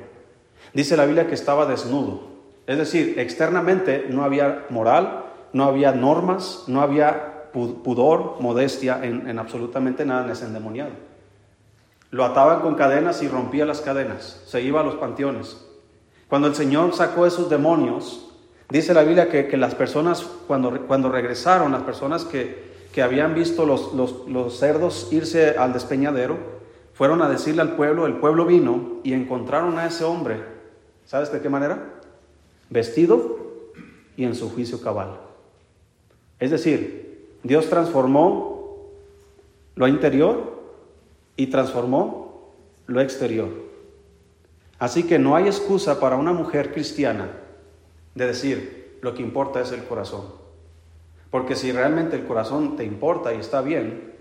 Dice 0.72 0.96
la 0.96 1.04
Biblia 1.04 1.26
que 1.26 1.34
estaba 1.34 1.66
desnudo. 1.66 2.28
Es 2.66 2.78
decir, 2.78 3.18
externamente 3.18 4.06
no 4.08 4.24
había 4.24 4.66
moral, 4.70 5.23
no 5.54 5.64
había 5.64 5.92
normas, 5.92 6.64
no 6.66 6.82
había 6.82 7.50
pudor, 7.52 8.36
modestia 8.40 9.00
en, 9.02 9.28
en 9.28 9.38
absolutamente 9.38 10.04
nada 10.04 10.24
en 10.24 10.30
ese 10.30 10.44
endemoniado. 10.44 10.90
Lo 12.10 12.26
ataban 12.26 12.60
con 12.60 12.74
cadenas 12.74 13.22
y 13.22 13.28
rompía 13.28 13.64
las 13.64 13.80
cadenas, 13.80 14.42
se 14.44 14.60
iba 14.60 14.80
a 14.80 14.84
los 14.84 14.96
panteones. 14.96 15.64
Cuando 16.28 16.48
el 16.48 16.54
Señor 16.54 16.94
sacó 16.94 17.24
esos 17.24 17.48
demonios, 17.48 18.24
Dice 18.70 18.94
la 18.94 19.04
Biblia 19.04 19.28
que, 19.28 19.56
las 19.56 19.74
personas, 19.74 20.26
cuando, 20.46 20.86
cuando, 20.86 21.10
regresaron, 21.10 21.72
las 21.72 21.82
personas 21.82 22.24
que, 22.24 22.72
habían 23.02 23.34
visto 23.34 23.66
los, 23.66 23.92
los, 23.92 24.58
cerdos 24.58 25.08
irse 25.12 25.50
al 25.58 25.72
despeñadero, 25.72 26.38
fueron 26.94 27.22
a 27.22 27.28
decirle 27.28 27.62
al 27.62 27.76
pueblo, 27.76 28.06
el 28.06 28.16
pueblo 28.16 28.46
vino 28.46 29.00
y 29.02 29.12
encontraron 29.12 29.78
a 29.78 29.86
ese 29.86 30.04
hombre, 30.04 30.42
¿sabes 31.04 31.30
de 31.32 31.40
qué 31.40 31.48
manera? 31.48 31.92
Vestido 32.70 33.38
y 34.16 34.24
en 34.24 34.34
su 34.34 34.48
juicio 34.50 34.80
cabal. 34.80 35.18
Es 36.38 36.50
decir, 36.50 37.36
Dios 37.42 37.68
transformó 37.68 38.54
lo 39.76 39.88
interior 39.88 40.62
y 41.36 41.48
transformó 41.48 42.52
lo 42.86 43.00
exterior. 43.00 43.48
Así 44.78 45.04
que 45.04 45.18
no 45.18 45.36
hay 45.36 45.46
excusa 45.46 46.00
para 46.00 46.16
una 46.16 46.32
mujer 46.32 46.72
cristiana 46.72 47.30
de 48.14 48.26
decir, 48.26 48.98
lo 49.02 49.14
que 49.14 49.22
importa 49.22 49.60
es 49.60 49.72
el 49.72 49.84
corazón. 49.84 50.24
Porque 51.30 51.56
si 51.56 51.72
realmente 51.72 52.16
el 52.16 52.26
corazón 52.26 52.76
te 52.76 52.84
importa 52.84 53.34
y 53.34 53.38
está 53.38 53.60
bien, 53.60 54.14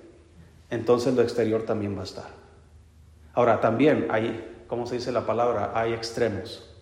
entonces 0.70 1.14
lo 1.14 1.22
exterior 1.22 1.64
también 1.64 1.96
va 1.96 2.02
a 2.02 2.06
estar. 2.06 2.30
Ahora, 3.34 3.62
también 3.62 4.08
hay, 4.10 4.64
como 4.68 4.86
se 4.88 4.96
dice 4.96 5.12
la 5.12 5.26
palabra, 5.26 5.72
hay 5.76 5.94
extremos. 5.94 6.73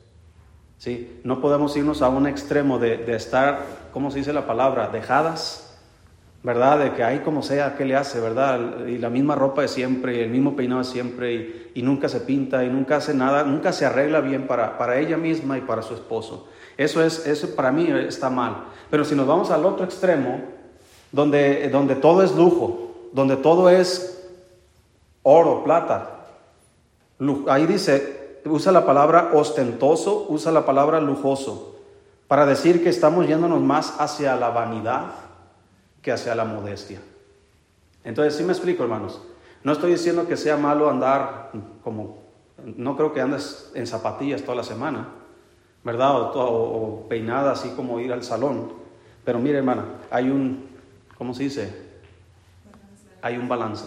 ¿Sí? 0.81 1.19
No 1.23 1.41
podemos 1.41 1.77
irnos 1.77 2.01
a 2.01 2.09
un 2.09 2.25
extremo 2.25 2.79
de, 2.79 2.97
de 2.97 3.15
estar, 3.15 3.65
¿cómo 3.93 4.09
se 4.09 4.17
dice 4.17 4.33
la 4.33 4.47
palabra? 4.47 4.87
Dejadas 4.87 5.71
¿verdad? 6.43 6.79
De 6.79 6.93
que 6.93 7.03
ahí 7.03 7.19
como 7.19 7.43
sea, 7.43 7.75
¿qué 7.77 7.85
le 7.85 7.95
hace, 7.95 8.19
verdad? 8.19 8.87
Y 8.87 8.97
la 8.97 9.09
misma 9.09 9.35
ropa 9.35 9.61
de 9.61 9.67
siempre, 9.67 10.17
y 10.17 10.19
el 10.21 10.29
mismo 10.29 10.55
peinado 10.55 10.81
de 10.81 10.87
siempre, 10.87 11.69
y, 11.75 11.81
nunca 11.83 12.09
se 12.09 12.21
pinta, 12.21 12.63
y 12.63 12.69
nunca 12.69 12.97
hace 12.97 13.13
nada, 13.13 13.43
nunca 13.43 13.71
se 13.71 13.85
arregla 13.85 14.21
bien 14.21 14.47
para, 14.47 14.77
para 14.77 14.99
ella 14.99 15.17
misma 15.17 15.57
y 15.57 15.61
para 15.61 15.81
su 15.81 15.93
esposo. 15.93 16.47
Eso, 16.77 17.03
es, 17.03 17.27
eso 17.27 17.55
para 17.55 17.71
mí 17.71 17.87
está 18.07 18.29
mal. 18.29 18.65
Pero 18.89 19.05
si 19.05 19.15
nos 19.15 19.27
vamos 19.27 19.51
al 19.51 19.65
otro 19.65 19.85
extremo, 19.85 20.41
donde, 21.11 21.69
donde 21.69 21.95
todo 21.95 22.23
es 22.23 22.35
lujo, 22.35 23.09
donde 23.13 23.37
todo 23.37 23.69
es 23.69 24.27
oro, 25.21 25.63
plata, 25.63 26.25
ahí 27.47 27.67
dice, 27.67 28.20
usa 28.45 28.71
la 28.71 28.85
palabra 28.85 29.31
ostentoso, 29.33 30.25
usa 30.29 30.51
la 30.51 30.65
palabra 30.65 30.99
lujoso, 30.99 31.75
para 32.27 32.45
decir 32.45 32.83
que 32.83 32.89
estamos 32.89 33.27
yéndonos 33.27 33.61
más 33.61 33.99
hacia 33.99 34.35
la 34.35 34.49
vanidad 34.49 35.11
que 36.01 36.11
hacia 36.11 36.33
la 36.35 36.45
modestia. 36.45 37.01
Entonces, 38.03 38.35
sí 38.35 38.43
me 38.43 38.53
explico, 38.53 38.83
hermanos. 38.83 39.21
No 39.63 39.73
estoy 39.73 39.91
diciendo 39.91 40.27
que 40.27 40.37
sea 40.37 40.57
malo 40.57 40.89
andar 40.89 41.51
como, 41.83 42.17
no 42.63 42.95
creo 42.95 43.13
que 43.13 43.21
andes 43.21 43.71
en 43.75 43.85
zapatillas 43.85 44.41
toda 44.41 44.55
la 44.55 44.63
semana, 44.63 45.09
¿verdad? 45.83 46.31
O, 46.35 47.05
peinada 47.07 47.51
así 47.51 47.69
como 47.75 47.99
ir 47.99 48.11
al 48.11 48.23
salón. 48.23 48.73
Pero 49.23 49.39
mire, 49.39 49.59
hermana, 49.59 49.85
hay 50.09 50.29
un, 50.29 50.67
¿cómo 51.17 51.33
se 51.33 51.43
dice? 51.43 51.91
Hay 53.21 53.37
un 53.37 53.47
balance. 53.47 53.85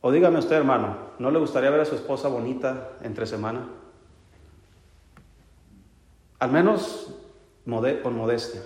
O 0.00 0.12
dígame 0.12 0.38
usted, 0.38 0.54
hermano, 0.54 1.07
¿no 1.18 1.30
le 1.30 1.38
gustaría 1.38 1.70
ver 1.70 1.80
a 1.80 1.84
su 1.84 1.94
esposa 1.94 2.28
bonita 2.28 2.90
entre 3.02 3.26
semana? 3.26 3.68
Al 6.38 6.52
menos 6.52 7.14
con 8.02 8.16
modestia. 8.16 8.62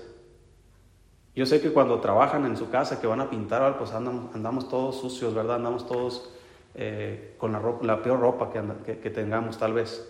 Yo 1.35 1.47
sé 1.47 1.61
que 1.61 1.73
cuando 1.73 2.01
trabajan 2.01 2.45
en 2.47 2.57
su 2.57 2.71
casa, 2.71 3.01
que 3.01 3.07
van 3.07 3.21
a 3.21 3.31
pintar, 3.31 3.79
pues 3.79 3.93
andamos, 3.93 4.69
todos 4.69 5.01
sucios, 5.01 5.35
¿verdad? 5.35 5.57
Andamos 5.57 5.87
todos 5.87 6.31
eh, 6.75 7.35
con 7.39 7.53
la 7.53 8.03
peor 8.03 8.21
ropa 8.21 8.51
que, 8.51 8.99
que, 8.99 9.11
tengamos 9.11 9.59
tal 9.59 9.73
vez. 9.73 10.09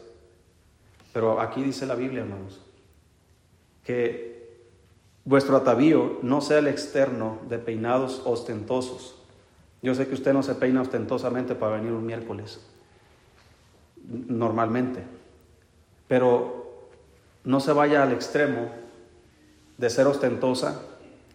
Pero 1.13 1.41
aquí 1.41 1.63
dice 1.63 1.87
la 1.87 1.95
Biblia, 1.95 2.23
hermanos, 2.23 2.61
que 3.85 4.67
vuestro 5.25 5.57
atavío 5.57 6.19
no 6.23 6.41
sea 6.41 6.59
el 6.59 6.67
externo 6.67 7.39
de 7.49 7.59
peinados 7.59 8.23
ostentosos. 8.25 9.22
Yo 9.83 9.95
sé 9.95 10.07
que 10.07 10.15
usted 10.15 10.33
no 10.33 10.43
se 10.43 10.55
peina 10.55 10.81
ostentosamente 10.81 11.55
para 11.55 11.77
venir 11.77 11.93
un 11.93 12.07
miércoles, 12.07 12.61
normalmente, 14.29 15.03
pero 16.09 16.89
no 17.45 17.61
se 17.61 17.73
vaya 17.73 18.03
al 18.03 18.13
extremo 18.13 18.71
de 19.77 19.91
ser 19.91 20.07
ostentosa 20.07 20.81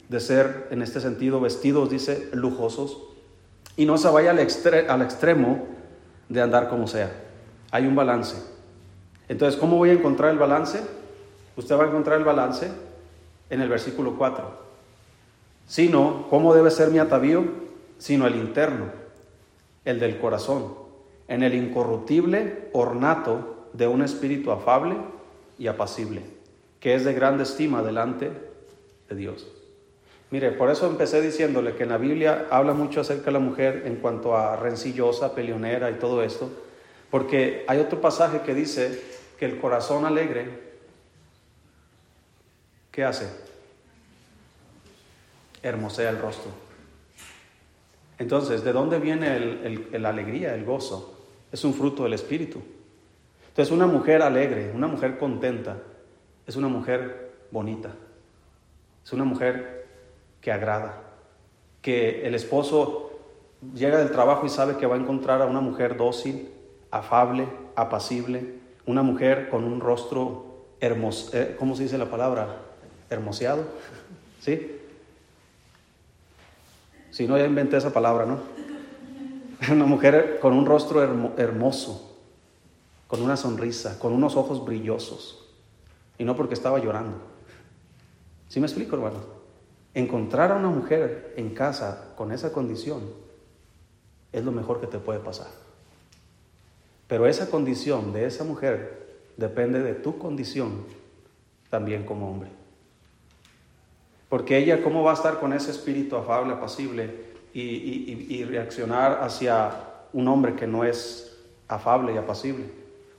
de 0.09 0.19
ser, 0.19 0.67
en 0.71 0.81
este 0.81 1.01
sentido, 1.01 1.39
vestidos, 1.39 1.89
dice, 1.89 2.29
lujosos, 2.33 3.03
y 3.75 3.85
no 3.85 3.97
se 3.97 4.09
vaya 4.09 4.31
al, 4.31 4.39
extremo 4.39 5.67
de 6.29 6.41
andar 6.41 6.69
como 6.69 6.87
sea. 6.87 7.11
Hay 7.71 7.85
un 7.85 7.95
balance. 7.95 8.37
Entonces, 9.27 9.59
¿cómo 9.59 9.77
voy 9.77 9.89
a 9.89 9.93
encontrar 9.93 10.31
el 10.31 10.37
balance? 10.37 10.81
Usted 11.57 11.77
va 11.77 11.83
a 11.83 11.87
encontrar 11.87 12.17
el 12.17 12.23
balance 12.23 12.71
en 13.49 13.61
el 13.61 13.69
versículo 13.69 14.17
4. 14.17 14.67
Sino, 15.67 16.27
¿cómo 16.29 16.53
debe 16.53 16.71
ser 16.71 16.89
mi 16.89 16.99
atavío? 16.99 17.66
Sino 17.97 18.27
el 18.27 18.35
interno, 18.35 18.85
el 19.85 19.99
del 19.99 20.19
corazón, 20.19 20.75
en 21.27 21.43
el 21.43 21.53
incorruptible 21.53 22.69
ornato 22.73 23.69
de 23.73 23.87
un 23.87 24.01
espíritu 24.01 24.51
afable 24.51 24.95
y 25.57 25.67
apacible, 25.67 26.21
que 26.79 26.95
es 26.95 27.03
de 27.05 27.13
grande 27.13 27.43
estima 27.43 27.81
delante 27.81 28.31
de 29.09 29.15
Dios. 29.15 29.47
Mire, 30.29 30.51
por 30.51 30.69
eso 30.69 30.87
empecé 30.87 31.21
diciéndole 31.21 31.75
que 31.75 31.83
en 31.83 31.89
la 31.89 31.97
Biblia 31.97 32.47
habla 32.51 32.73
mucho 32.73 33.01
acerca 33.01 33.25
de 33.25 33.31
la 33.31 33.39
mujer 33.39 33.83
en 33.85 33.95
cuanto 33.97 34.35
a 34.35 34.57
rencillosa, 34.57 35.33
peleonera 35.33 35.89
y 35.89 35.95
todo 35.95 36.21
esto, 36.21 36.49
porque 37.09 37.63
hay 37.67 37.79
otro 37.79 38.01
pasaje 38.01 38.41
que 38.41 38.53
dice 38.53 39.01
que 39.39 39.45
el 39.45 39.59
corazón 39.59 40.05
alegre, 40.05 40.49
¿qué 42.91 43.05
hace? 43.05 43.29
Hermosea 45.63 46.09
el 46.09 46.19
rostro. 46.19 46.66
Entonces, 48.19 48.63
¿de 48.63 48.73
dónde 48.73 48.99
viene 48.99 49.89
la 49.91 50.09
alegría, 50.09 50.55
el 50.55 50.65
gozo? 50.65 51.17
Es 51.51 51.63
un 51.63 51.73
fruto 51.73 52.03
del 52.03 52.13
Espíritu. 52.13 52.61
Entonces, 53.49 53.71
una 53.71 53.87
mujer 53.87 54.21
alegre, 54.21 54.71
una 54.73 54.87
mujer 54.87 55.17
contenta, 55.17 55.77
es 56.45 56.55
una 56.55 56.67
mujer 56.67 57.31
bonita. 57.51 57.91
Es 59.05 59.13
una 59.13 59.23
mujer 59.23 59.85
que 60.41 60.51
agrada. 60.51 61.01
Que 61.81 62.27
el 62.27 62.35
esposo 62.35 63.19
llega 63.73 63.97
del 63.97 64.11
trabajo 64.11 64.45
y 64.45 64.49
sabe 64.49 64.77
que 64.77 64.85
va 64.85 64.95
a 64.95 64.99
encontrar 64.99 65.41
a 65.41 65.45
una 65.45 65.61
mujer 65.61 65.97
dócil, 65.97 66.49
afable, 66.91 67.47
apacible, 67.75 68.55
una 68.85 69.03
mujer 69.03 69.49
con 69.49 69.63
un 69.63 69.79
rostro 69.79 70.65
hermoso, 70.79 71.35
eh, 71.35 71.55
¿cómo 71.57 71.75
se 71.75 71.83
dice 71.83 71.97
la 71.97 72.05
palabra? 72.05 72.61
Hermoseado, 73.09 73.63
¿sí? 74.39 74.76
Si 77.17 77.27
no, 77.27 77.35
ya 77.35 77.45
inventé 77.47 77.77
esa 77.77 77.91
palabra, 77.91 78.27
¿no? 78.27 78.37
Una 79.71 79.87
mujer 79.87 80.37
con 80.39 80.53
un 80.53 80.67
rostro 80.67 81.01
hermoso, 81.35 82.15
con 83.07 83.23
una 83.23 83.35
sonrisa, 83.35 83.97
con 83.97 84.13
unos 84.13 84.35
ojos 84.35 84.63
brillosos. 84.63 85.43
Y 86.19 86.25
no 86.25 86.35
porque 86.35 86.53
estaba 86.53 86.77
llorando. 86.77 87.17
¿Sí 88.49 88.59
me 88.59 88.67
explico, 88.67 88.97
hermano? 88.97 89.15
Encontrar 89.95 90.51
a 90.51 90.57
una 90.57 90.69
mujer 90.69 91.33
en 91.37 91.55
casa 91.55 92.13
con 92.15 92.31
esa 92.31 92.53
condición 92.53 93.01
es 94.31 94.45
lo 94.45 94.51
mejor 94.51 94.79
que 94.79 94.85
te 94.85 94.99
puede 94.99 95.19
pasar. 95.19 95.49
Pero 97.07 97.25
esa 97.25 97.49
condición 97.49 98.13
de 98.13 98.27
esa 98.27 98.43
mujer 98.43 99.07
depende 99.37 99.81
de 99.81 99.95
tu 99.95 100.19
condición 100.19 100.83
también 101.71 102.05
como 102.05 102.29
hombre. 102.29 102.51
Porque 104.29 104.57
ella, 104.57 104.83
¿cómo 104.83 105.03
va 105.03 105.11
a 105.11 105.13
estar 105.13 105.39
con 105.39 105.53
ese 105.53 105.71
espíritu 105.71 106.15
afable, 106.15 106.53
apacible 106.53 107.27
y, 107.53 108.43
reaccionar 108.43 109.19
hacia 109.23 109.71
un 110.13 110.27
hombre 110.27 110.55
que 110.55 110.67
no 110.67 110.83
es 110.83 111.37
afable 111.67 112.13
y 112.13 112.17
apacible? 112.17 112.65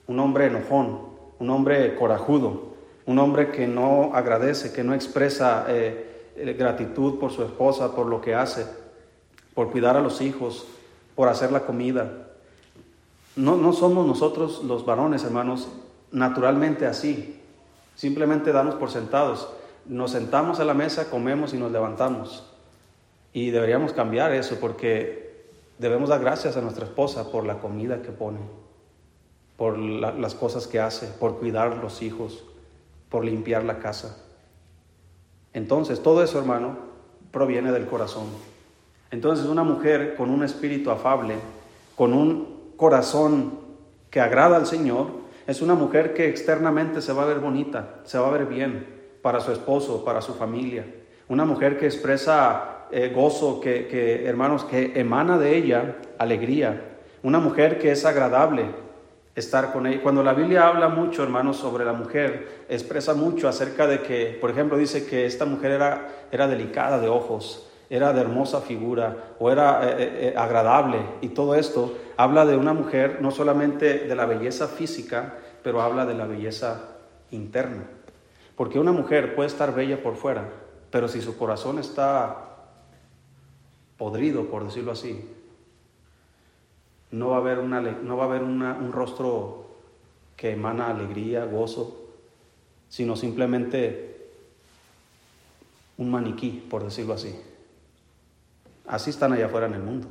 Un 0.06 0.20
hombre 0.20 0.46
enojón, 0.46 1.00
un 1.38 1.50
hombre 1.50 1.94
corajudo, 1.96 2.74
un 3.06 3.18
hombre 3.18 3.50
que 3.50 3.66
no 3.66 4.10
agradece, 4.14 4.72
que 4.72 4.84
no 4.84 4.92
expresa 4.92 5.64
eh, 5.68 6.54
gratitud 6.58 7.18
por 7.18 7.30
su 7.30 7.42
esposa, 7.42 7.94
por 7.94 8.06
lo 8.06 8.20
que 8.20 8.34
hace, 8.34 8.66
por 9.54 9.70
cuidar 9.70 9.96
a 9.96 10.02
los 10.02 10.20
hijos, 10.20 10.66
por 11.14 11.28
hacer 11.28 11.52
la 11.52 11.60
comida. 11.60 12.28
No, 13.34 13.56
no 13.56 13.72
somos 13.72 14.06
nosotros 14.06 14.62
los 14.62 14.84
varones, 14.84 15.24
hermanos, 15.24 15.68
naturalmente 16.12 16.86
así. 16.86 17.40
Simplemente 17.94 18.52
damos 18.52 18.74
por 18.74 18.90
sentados 18.90 19.48
nos 19.88 20.12
sentamos 20.12 20.60
a 20.60 20.64
la 20.64 20.74
mesa, 20.74 21.10
comemos 21.10 21.54
y 21.54 21.56
nos 21.56 21.72
levantamos. 21.72 22.44
Y 23.32 23.50
deberíamos 23.50 23.92
cambiar 23.92 24.32
eso 24.32 24.58
porque 24.60 25.46
debemos 25.78 26.08
dar 26.08 26.20
gracias 26.20 26.56
a 26.56 26.60
nuestra 26.60 26.84
esposa 26.84 27.30
por 27.30 27.44
la 27.44 27.58
comida 27.58 28.02
que 28.02 28.10
pone, 28.10 28.40
por 29.56 29.78
las 29.78 30.34
cosas 30.34 30.66
que 30.66 30.80
hace, 30.80 31.06
por 31.06 31.38
cuidar 31.38 31.76
los 31.78 32.02
hijos, 32.02 32.44
por 33.08 33.24
limpiar 33.24 33.64
la 33.64 33.78
casa. 33.78 34.24
Entonces, 35.54 36.02
todo 36.02 36.22
eso, 36.22 36.38
hermano, 36.38 36.76
proviene 37.32 37.72
del 37.72 37.86
corazón. 37.86 38.26
Entonces, 39.10 39.46
una 39.46 39.62
mujer 39.64 40.14
con 40.16 40.30
un 40.30 40.44
espíritu 40.44 40.90
afable, 40.90 41.36
con 41.96 42.12
un 42.12 42.72
corazón 42.76 43.58
que 44.10 44.20
agrada 44.20 44.56
al 44.56 44.66
Señor, 44.66 45.06
es 45.46 45.62
una 45.62 45.74
mujer 45.74 46.12
que 46.12 46.28
externamente 46.28 47.00
se 47.00 47.12
va 47.12 47.22
a 47.22 47.26
ver 47.26 47.38
bonita, 47.38 48.00
se 48.04 48.18
va 48.18 48.28
a 48.28 48.32
ver 48.32 48.46
bien, 48.46 48.97
para 49.22 49.40
su 49.40 49.52
esposo, 49.52 50.04
para 50.04 50.20
su 50.20 50.34
familia. 50.34 50.84
Una 51.28 51.44
mujer 51.44 51.78
que 51.78 51.86
expresa 51.86 52.86
eh, 52.90 53.12
gozo, 53.14 53.60
que, 53.60 54.24
hermanos, 54.26 54.64
que 54.64 54.92
emana 54.98 55.38
de 55.38 55.56
ella 55.56 55.96
alegría. 56.18 56.96
Una 57.22 57.38
mujer 57.38 57.78
que 57.78 57.90
es 57.90 58.04
agradable 58.04 58.64
estar 59.34 59.72
con 59.72 59.86
ella. 59.86 60.02
Cuando 60.02 60.22
la 60.22 60.32
Biblia 60.32 60.68
habla 60.68 60.88
mucho, 60.88 61.22
hermanos, 61.22 61.56
sobre 61.56 61.84
la 61.84 61.92
mujer, 61.92 62.64
expresa 62.68 63.14
mucho 63.14 63.48
acerca 63.48 63.86
de 63.86 64.00
que, 64.00 64.38
por 64.40 64.50
ejemplo, 64.50 64.78
dice 64.78 65.06
que 65.06 65.26
esta 65.26 65.44
mujer 65.44 65.72
era, 65.72 66.08
era 66.32 66.48
delicada 66.48 66.98
de 66.98 67.08
ojos, 67.08 67.68
era 67.90 68.12
de 68.12 68.20
hermosa 68.20 68.60
figura 68.60 69.34
o 69.38 69.50
era 69.50 69.80
eh, 69.82 69.94
eh, 69.98 70.34
agradable. 70.36 70.98
Y 71.20 71.28
todo 71.28 71.54
esto 71.54 71.96
habla 72.16 72.46
de 72.46 72.56
una 72.56 72.72
mujer, 72.72 73.18
no 73.20 73.30
solamente 73.30 73.98
de 74.06 74.14
la 74.14 74.26
belleza 74.26 74.66
física, 74.66 75.34
pero 75.62 75.82
habla 75.82 76.06
de 76.06 76.14
la 76.14 76.26
belleza 76.26 76.96
interna. 77.30 77.97
Porque 78.58 78.80
una 78.80 78.90
mujer 78.90 79.36
puede 79.36 79.46
estar 79.46 79.72
bella 79.72 80.02
por 80.02 80.16
fuera, 80.16 80.52
pero 80.90 81.06
si 81.06 81.22
su 81.22 81.38
corazón 81.38 81.78
está 81.78 82.56
podrido, 83.96 84.46
por 84.50 84.64
decirlo 84.64 84.90
así, 84.90 85.24
no 87.12 87.28
va 87.28 87.36
a 87.36 87.38
haber, 87.38 87.60
una, 87.60 87.80
no 87.80 88.16
va 88.16 88.24
a 88.24 88.26
haber 88.26 88.42
un 88.42 88.92
rostro 88.92 89.64
que 90.36 90.50
emana 90.50 90.88
alegría, 90.88 91.44
gozo, 91.44 92.08
sino 92.88 93.14
simplemente 93.14 94.28
un 95.96 96.10
maniquí, 96.10 96.66
por 96.68 96.82
decirlo 96.82 97.14
así. 97.14 97.40
Así 98.88 99.10
están 99.10 99.32
allá 99.34 99.46
afuera 99.46 99.68
en 99.68 99.74
el 99.74 99.82
mundo. 99.84 100.08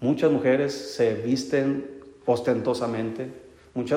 Muchas 0.00 0.32
mujeres 0.32 0.94
se 0.94 1.12
visten 1.12 2.00
ostentosamente, 2.24 3.45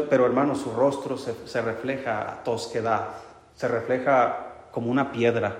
pero 0.09 0.25
hermano, 0.25 0.55
su 0.55 0.71
rostro 0.71 1.17
se, 1.17 1.61
refleja 1.61 2.41
tosquedad, 2.43 3.09
se 3.55 3.67
refleja 3.67 4.67
como 4.71 4.91
una 4.91 5.11
piedra, 5.11 5.55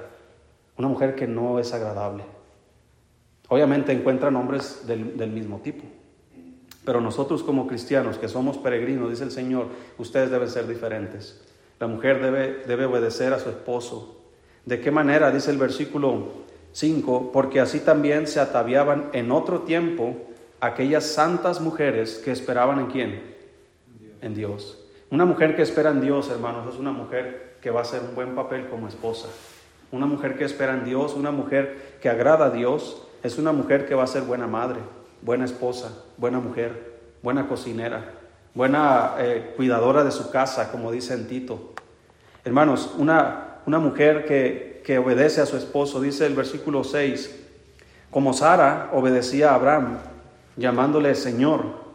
una 0.78 0.88
mujer 0.88 1.16
que 1.16 1.28
no 1.28 1.60
es 1.60 1.74
agradable. 1.74 2.24
Obviamente 3.48 3.92
encuentran 3.92 4.36
hombres 4.36 4.86
del, 4.86 5.18
del 5.18 5.32
mismo 5.32 5.60
tipo, 5.60 5.84
pero 6.84 7.02
nosotros 7.02 7.44
como 7.44 7.68
cristianos 7.68 8.18
que 8.18 8.28
somos 8.28 8.58
peregrinos, 8.58 9.10
dice 9.10 9.24
el 9.24 9.32
Señor, 9.32 9.68
ustedes 9.98 10.32
deben 10.32 10.50
ser 10.50 10.68
diferentes. 10.68 11.42
La 11.80 11.88
mujer 11.88 12.22
debe, 12.22 12.64
debe 12.68 12.86
obedecer 12.86 13.34
a 13.34 13.40
su 13.40 13.50
esposo. 13.50 14.18
¿De 14.66 14.82
qué 14.82 14.92
manera? 14.92 15.32
Dice 15.32 15.50
el 15.50 15.58
versículo 15.58 16.28
5, 16.74 17.32
porque 17.32 17.60
así 17.60 17.80
también 17.80 18.28
se 18.28 18.40
ataviaban 18.40 19.10
en 19.14 19.32
otro 19.32 19.62
tiempo 19.62 20.16
aquellas 20.60 21.06
santas 21.06 21.62
mujeres 21.62 22.22
que 22.24 22.32
esperaban 22.32 22.80
en 22.80 22.86
quién? 22.88 23.39
En 24.22 24.36
Dios. 24.36 24.78
Una 25.12 25.26
mujer 25.26 25.56
que 25.56 25.62
espera 25.62 25.90
en 25.90 26.02
Dios, 26.02 26.30
hermanos, 26.30 26.74
es 26.74 26.80
una 26.80 26.92
mujer 26.92 27.56
que 27.62 27.72
va 27.72 27.80
a 27.80 27.84
hacer 27.84 28.02
un 28.02 28.16
buen 28.16 28.36
papel 28.36 28.68
como 28.68 28.88
esposa. 28.88 29.28
Una 29.92 30.06
mujer 30.06 30.38
que 30.38 30.46
espera 30.46 30.74
en 30.74 30.86
Dios, 30.86 31.16
una 31.16 31.32
mujer 31.32 31.98
que 32.02 32.10
agrada 32.10 32.46
a 32.46 32.50
Dios, 32.52 33.02
es 33.24 33.38
una 33.38 33.52
mujer 33.52 33.88
que 33.88 33.96
va 33.96 34.04
a 34.04 34.08
ser 34.08 34.24
buena 34.24 34.48
madre, 34.48 34.80
buena 35.22 35.46
esposa, 35.46 36.04
buena 36.18 36.40
mujer, 36.40 37.00
buena 37.24 37.48
cocinera, 37.48 38.06
buena 38.54 39.16
eh, 39.18 39.54
cuidadora 39.56 40.04
de 40.04 40.12
su 40.12 40.30
casa, 40.30 40.72
como 40.72 40.92
dice 40.92 41.16
en 41.16 41.28
Tito. 41.28 41.74
Hermanos, 42.46 42.94
una, 42.98 43.58
una 43.66 43.80
mujer 43.80 44.26
que, 44.26 44.82
que 44.86 45.00
obedece 45.00 45.42
a 45.42 45.46
su 45.46 45.58
esposo, 45.58 46.00
dice 46.00 46.26
el 46.28 46.36
versículo 46.36 46.84
6, 46.84 47.48
como 48.12 48.34
Sara 48.34 48.90
obedecía 48.94 49.52
a 49.52 49.56
Abraham, 49.56 49.98
llamándole 50.56 51.16
Señor, 51.16 51.89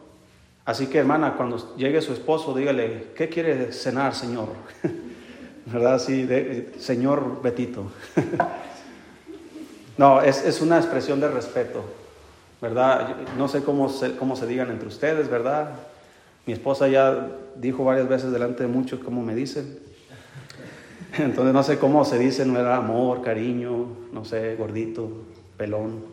Así 0.65 0.87
que 0.87 0.99
hermana, 0.99 1.35
cuando 1.37 1.77
llegue 1.77 2.01
su 2.01 2.15
esposo, 2.15 2.55
dígale, 2.55 3.09
¿qué 3.15 3.29
quiere 3.29 3.71
cenar, 3.73 4.15
Señor? 4.15 4.49
¿Verdad? 5.67 5.99
Sí, 5.99 6.27
Señor 6.79 7.43
Betito. 7.43 7.93
no, 9.99 10.23
es, 10.23 10.61
una 10.63 10.79
expresión 10.79 11.21
de 11.21 11.29
respeto, 11.29 11.85
¿verdad? 12.63 13.15
No 13.37 13.49
sé 13.49 13.63
cómo 13.63 13.91
se, 13.91 14.17
cómo 14.17 14.37
se 14.37 14.47
digan 14.47 14.71
entre 14.71 14.89
ustedes, 14.89 15.29
¿verdad? 15.29 15.71
Mi 16.47 16.55
esposa 16.55 16.89
ya 16.89 17.29
dijo 17.57 17.85
varias 17.85 18.09
veces 18.09 18.33
delante 18.33 18.63
de 18.63 18.69
muchos 18.69 19.01
cómo 19.01 19.23
me 19.23 19.35
dicen. 19.35 19.79
Entonces 21.19 21.53
no 21.53 21.63
sé 21.63 21.79
cómo 21.79 22.07
se 22.07 22.19
dicen, 22.19 22.55
¿verdad? 22.55 22.77
Amor, 22.77 23.21
cariño, 23.21 23.87
no 24.13 24.25
sé, 24.25 24.57
gordito, 24.57 25.11
pelón. 25.59 26.05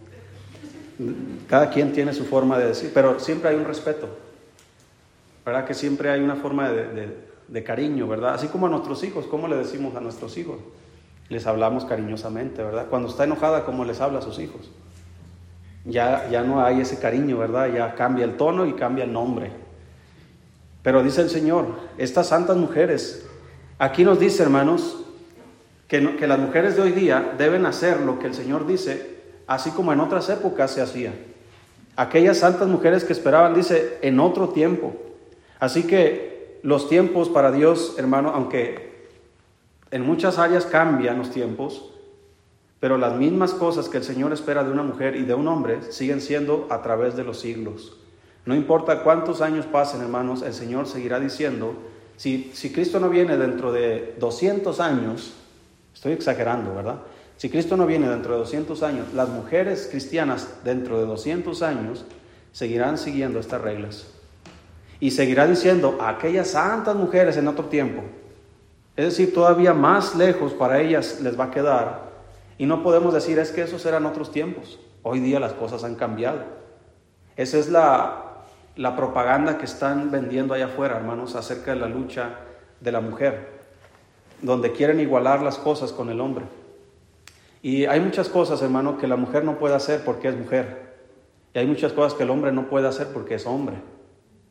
Cada 1.48 1.70
quien 1.70 1.94
tiene 1.94 2.14
su 2.14 2.26
forma 2.26 2.60
de 2.60 2.68
decir, 2.68 2.92
pero 2.94 3.18
siempre 3.22 3.50
hay 3.50 3.56
un 3.56 3.66
respeto. 3.66 4.10
¿Verdad? 5.45 5.65
Que 5.65 5.73
siempre 5.73 6.10
hay 6.10 6.21
una 6.21 6.36
forma 6.36 6.69
de, 6.69 7.63
cariño, 7.63 8.08
¿verdad? 8.08 8.34
Así 8.34 8.47
como 8.47 8.67
a 8.67 8.69
nuestros 8.69 9.04
hijos, 9.04 9.25
¿cómo 9.25 9.47
le 9.47 9.56
decimos 9.58 9.95
a 9.95 10.01
nuestros 10.01 10.38
hijos? 10.38 10.58
Les 11.30 11.45
hablamos 11.47 11.86
cariñosamente, 11.86 12.63
¿verdad? 12.63 12.88
Cuando 12.89 13.10
está 13.10 13.23
enojada, 13.23 13.65
¿cómo 13.65 13.86
les 13.86 14.01
habla 14.01 14.19
a 14.19 14.21
sus 14.21 14.39
hijos? 14.39 14.69
Ya, 15.86 16.30
ya 16.30 16.43
no 16.43 16.63
hay 16.63 16.82
ese 16.82 16.99
cariño, 16.99 17.38
¿verdad? 17.38 17.73
Ya 17.73 17.95
cambia 17.95 18.25
el 18.25 18.38
tono 18.38 18.65
y 18.65 18.73
cambia 18.73 19.04
el 19.04 19.13
nombre. 19.13 19.51
Pero 20.84 21.04
dice 21.04 21.21
el 21.21 21.30
Señor, 21.30 21.67
estas 21.97 22.27
santas 22.27 22.58
mujeres, 22.58 23.27
aquí 23.80 24.04
nos 24.04 24.19
dice, 24.19 24.43
hermanos, 24.43 25.04
que, 25.88 26.15
que 26.15 26.27
las 26.27 26.39
mujeres 26.39 26.75
de 26.75 26.84
hoy 26.84 26.91
día 26.91 27.34
deben 27.38 27.65
hacer 27.65 27.99
lo 28.01 28.19
que 28.19 28.27
el 28.27 28.34
Señor 28.34 28.65
dice, 28.65 29.21
así 29.47 29.71
como 29.71 29.91
en 29.91 29.99
otras 29.99 30.30
épocas 30.30 30.71
se 30.71 30.82
hacía. 30.82 31.13
Aquellas 31.95 32.38
santas 32.38 32.67
mujeres 32.67 33.04
que 33.04 33.13
esperaban, 33.13 33.54
dice, 33.54 33.97
en 34.01 34.19
otro 34.19 34.49
tiempo. 34.49 34.95
Así 35.62 35.84
que 35.84 36.60
los 36.63 36.89
tiempos 36.89 37.30
para 37.30 37.52
Dios, 37.52 37.93
hermano, 38.00 38.32
aunque 38.34 39.08
en 39.91 40.02
muchas 40.02 40.39
áreas 40.39 40.65
cambian 40.65 41.19
los 41.19 41.30
tiempos, 41.30 41.88
Pero 42.82 42.97
las 42.97 43.15
mismas 43.15 43.54
cosas 43.54 43.89
que 43.89 43.97
el 43.97 44.04
Señor 44.04 44.34
espera 44.34 44.63
de 44.63 44.71
una 44.71 44.82
mujer 44.82 45.15
y 45.15 45.21
de 45.21 45.36
un 45.36 45.47
hombre 45.47 45.91
siguen 45.91 46.19
siendo 46.19 46.65
a 46.71 46.82
través 46.82 47.15
de 47.15 47.24
los 47.24 47.39
siglos. 47.39 48.00
No 48.43 48.56
importa 48.56 49.04
cuántos 49.04 49.39
años 49.41 49.67
pasen, 49.67 50.02
hermanos, 50.02 50.41
el 50.41 50.56
Señor 50.56 50.88
seguirá 50.88 51.19
diciendo, 51.19 51.76
si, 52.17 52.50
si 52.56 52.74
Cristo 52.74 53.00
no 53.00 53.10
viene 53.10 53.38
dentro 53.38 53.71
de 53.71 54.15
200 54.19 54.80
años, 54.80 55.36
estoy 55.93 56.13
exagerando, 56.13 56.74
¿verdad? 56.74 57.02
Si 57.38 57.52
Cristo 57.52 57.78
no 57.78 57.86
viene 57.86 58.10
dentro 58.10 58.34
de 58.34 58.39
200 58.39 58.82
años, 58.82 59.13
las 59.13 59.30
mujeres 59.30 59.88
cristianas 59.91 60.47
dentro 60.63 61.00
de 61.00 61.06
200 61.06 61.62
años 61.62 62.06
seguirán 62.52 62.97
siguiendo 62.97 63.39
estas 63.39 63.62
reglas. 63.62 64.20
Y 65.02 65.12
seguirá 65.12 65.48
diciendo 65.48 65.98
aquellas 66.00 66.52
santas 66.52 66.96
mujeres 66.96 67.36
en 67.36 67.50
otro 67.50 67.66
tiempo. 67.66 68.04
Es 68.96 69.06
decir, 69.06 69.34
todavía 69.34 69.74
más 69.74 70.16
lejos 70.16 70.54
para 70.54 70.80
ellas 70.80 71.20
les 71.22 71.38
va 71.38 71.46
a 71.46 71.52
quedar. 71.52 72.12
Y 72.58 72.66
no 72.68 72.84
podemos 72.84 73.14
decir 73.14 73.40
es 73.40 73.52
que 73.52 73.64
esos 73.64 73.86
eran 73.86 74.06
otros 74.06 74.32
tiempos. 74.32 74.80
Hoy 75.02 75.20
día 75.20 75.40
las 75.40 75.54
cosas 75.54 75.84
han 75.84 75.96
cambiado. 75.96 76.44
Esa 77.36 77.58
es 77.58 77.70
la, 77.70 78.44
la 78.76 78.96
propaganda 78.96 79.58
que 79.58 79.66
están 79.66 80.12
vendiendo 80.12 80.54
allá 80.54 80.66
afuera, 80.68 80.98
hermanos, 80.98 81.36
acerca 81.36 81.74
de 81.74 81.80
la 81.80 81.88
lucha 81.88 82.36
de 82.80 82.92
la 82.92 83.02
mujer, 83.02 83.62
donde 84.42 84.72
quieren 84.72 85.00
igualar 85.00 85.42
las 85.42 85.58
cosas 85.58 85.92
con 85.92 86.10
el 86.10 86.22
hombre. 86.22 86.46
Y 87.64 87.86
hay 87.86 88.00
muchas 88.00 88.30
cosas, 88.30 88.62
hermano, 88.62 88.98
que 88.98 89.08
la 89.08 89.16
mujer 89.16 89.44
no 89.44 89.58
puede 89.58 89.74
hacer 89.74 90.04
porque 90.04 90.28
es 90.28 90.38
mujer. 90.38 90.92
Y 91.54 91.60
hay 91.60 91.66
muchas 91.66 91.94
cosas 91.94 92.14
que 92.14 92.24
el 92.24 92.30
hombre 92.30 92.52
no 92.52 92.70
puede 92.70 92.88
hacer 92.88 93.08
porque 93.14 93.36
es 93.36 93.48
hombre. 93.48 93.78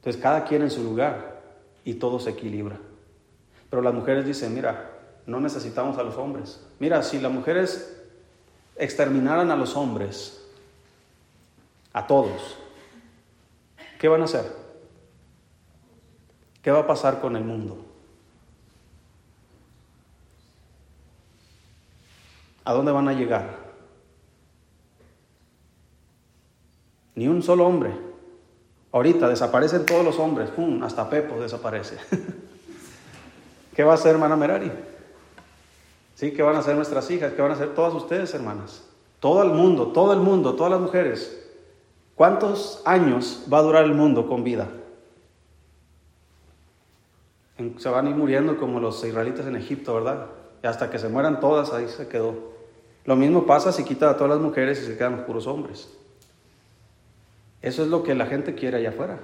Entonces 0.00 0.22
cada 0.22 0.44
quien 0.44 0.62
en 0.62 0.70
su 0.70 0.82
lugar 0.82 1.42
y 1.84 1.94
todo 1.94 2.18
se 2.18 2.30
equilibra. 2.30 2.78
Pero 3.68 3.82
las 3.82 3.92
mujeres 3.92 4.24
dicen, 4.24 4.54
mira, 4.54 4.98
no 5.26 5.40
necesitamos 5.40 5.98
a 5.98 6.02
los 6.02 6.16
hombres. 6.16 6.66
Mira, 6.78 7.02
si 7.02 7.20
las 7.20 7.30
mujeres 7.30 8.02
exterminaran 8.76 9.50
a 9.50 9.56
los 9.56 9.76
hombres, 9.76 10.42
a 11.92 12.06
todos, 12.06 12.56
¿qué 13.98 14.08
van 14.08 14.22
a 14.22 14.24
hacer? 14.24 14.50
¿Qué 16.62 16.70
va 16.70 16.80
a 16.80 16.86
pasar 16.86 17.20
con 17.20 17.36
el 17.36 17.44
mundo? 17.44 17.84
¿A 22.64 22.72
dónde 22.72 22.90
van 22.90 23.08
a 23.08 23.12
llegar? 23.12 23.58
Ni 27.14 27.28
un 27.28 27.42
solo 27.42 27.66
hombre. 27.66 28.09
Ahorita 28.92 29.28
desaparecen 29.28 29.86
todos 29.86 30.04
los 30.04 30.18
hombres, 30.18 30.50
hasta 30.82 31.08
Pepo 31.08 31.40
desaparece. 31.40 31.96
¿Qué 33.74 33.84
va 33.84 33.92
a 33.92 33.94
hacer 33.94 34.12
hermana 34.12 34.36
Merari? 34.36 34.70
¿Sí? 36.16 36.32
¿Qué 36.32 36.42
van 36.42 36.56
a 36.56 36.58
hacer 36.58 36.74
nuestras 36.74 37.10
hijas? 37.10 37.32
¿Qué 37.32 37.40
van 37.40 37.52
a 37.52 37.54
hacer 37.54 37.74
todas 37.74 37.94
ustedes, 37.94 38.34
hermanas? 38.34 38.84
Todo 39.20 39.42
el 39.42 39.50
mundo, 39.50 39.88
todo 39.88 40.12
el 40.12 40.20
mundo, 40.20 40.54
todas 40.54 40.72
las 40.72 40.80
mujeres. 40.80 41.40
¿Cuántos 42.16 42.82
años 42.84 43.46
va 43.50 43.58
a 43.58 43.62
durar 43.62 43.84
el 43.84 43.94
mundo 43.94 44.26
con 44.26 44.42
vida? 44.42 44.68
Se 47.78 47.88
van 47.88 48.06
a 48.06 48.10
ir 48.10 48.16
muriendo 48.16 48.58
como 48.58 48.80
los 48.80 49.04
israelitas 49.04 49.46
en 49.46 49.56
Egipto, 49.56 49.94
¿verdad? 49.94 50.26
Y 50.62 50.66
hasta 50.66 50.90
que 50.90 50.98
se 50.98 51.08
mueran 51.08 51.40
todas, 51.40 51.72
ahí 51.72 51.88
se 51.88 52.08
quedó. 52.08 52.34
Lo 53.04 53.16
mismo 53.16 53.46
pasa 53.46 53.72
si 53.72 53.84
quita 53.84 54.10
a 54.10 54.16
todas 54.16 54.30
las 54.30 54.40
mujeres 54.40 54.82
y 54.82 54.86
se 54.86 54.96
quedan 54.96 55.16
los 55.16 55.24
puros 55.26 55.46
hombres. 55.46 55.88
Eso 57.62 57.82
es 57.82 57.88
lo 57.88 58.02
que 58.02 58.14
la 58.14 58.26
gente 58.26 58.54
quiere 58.54 58.78
allá 58.78 58.90
afuera. 58.90 59.18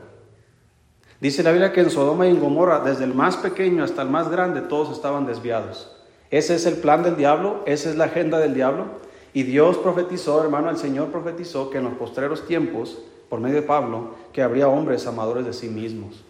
Dice 1.21 1.43
la 1.43 1.51
Biblia 1.51 1.73
que 1.73 1.81
en 1.81 1.91
Sodoma 1.91 2.27
y 2.27 2.31
en 2.31 2.41
Gomorra, 2.41 2.81
desde 2.81 3.05
el 3.05 3.15
más 3.15 3.37
pequeño 3.37 3.83
hasta 3.83 4.03
el 4.03 4.11
más 4.11 4.31
grande, 4.31 4.61
todos 4.61 4.95
estaban 4.95 5.27
desviados. 5.27 5.97
Ese 6.31 6.55
es 6.55 6.67
el 6.67 6.77
plan 6.77 7.03
del 7.03 7.17
diablo, 7.17 7.63
esa 7.67 7.89
es 7.89 7.97
la 7.97 8.05
agenda 8.05 8.39
del 8.39 8.55
diablo. 8.55 8.87
Y 9.33 9.43
Dios 9.45 9.79
profetizó, 9.79 10.43
hermano, 10.43 10.71
el 10.71 10.77
Señor 10.77 11.09
profetizó 11.09 11.71
que 11.71 11.79
en 11.79 11.85
los 11.85 11.95
postreros 11.95 12.47
tiempos, 12.47 12.99
por 13.29 13.41
medio 13.41 13.57
de 13.57 13.63
Pablo, 13.63 14.15
que 14.33 14.43
habría 14.43 14.69
hombres 14.69 15.07
amadores 15.07 15.47
de 15.47 15.53
sí 15.53 15.69
mismos, 15.69 16.25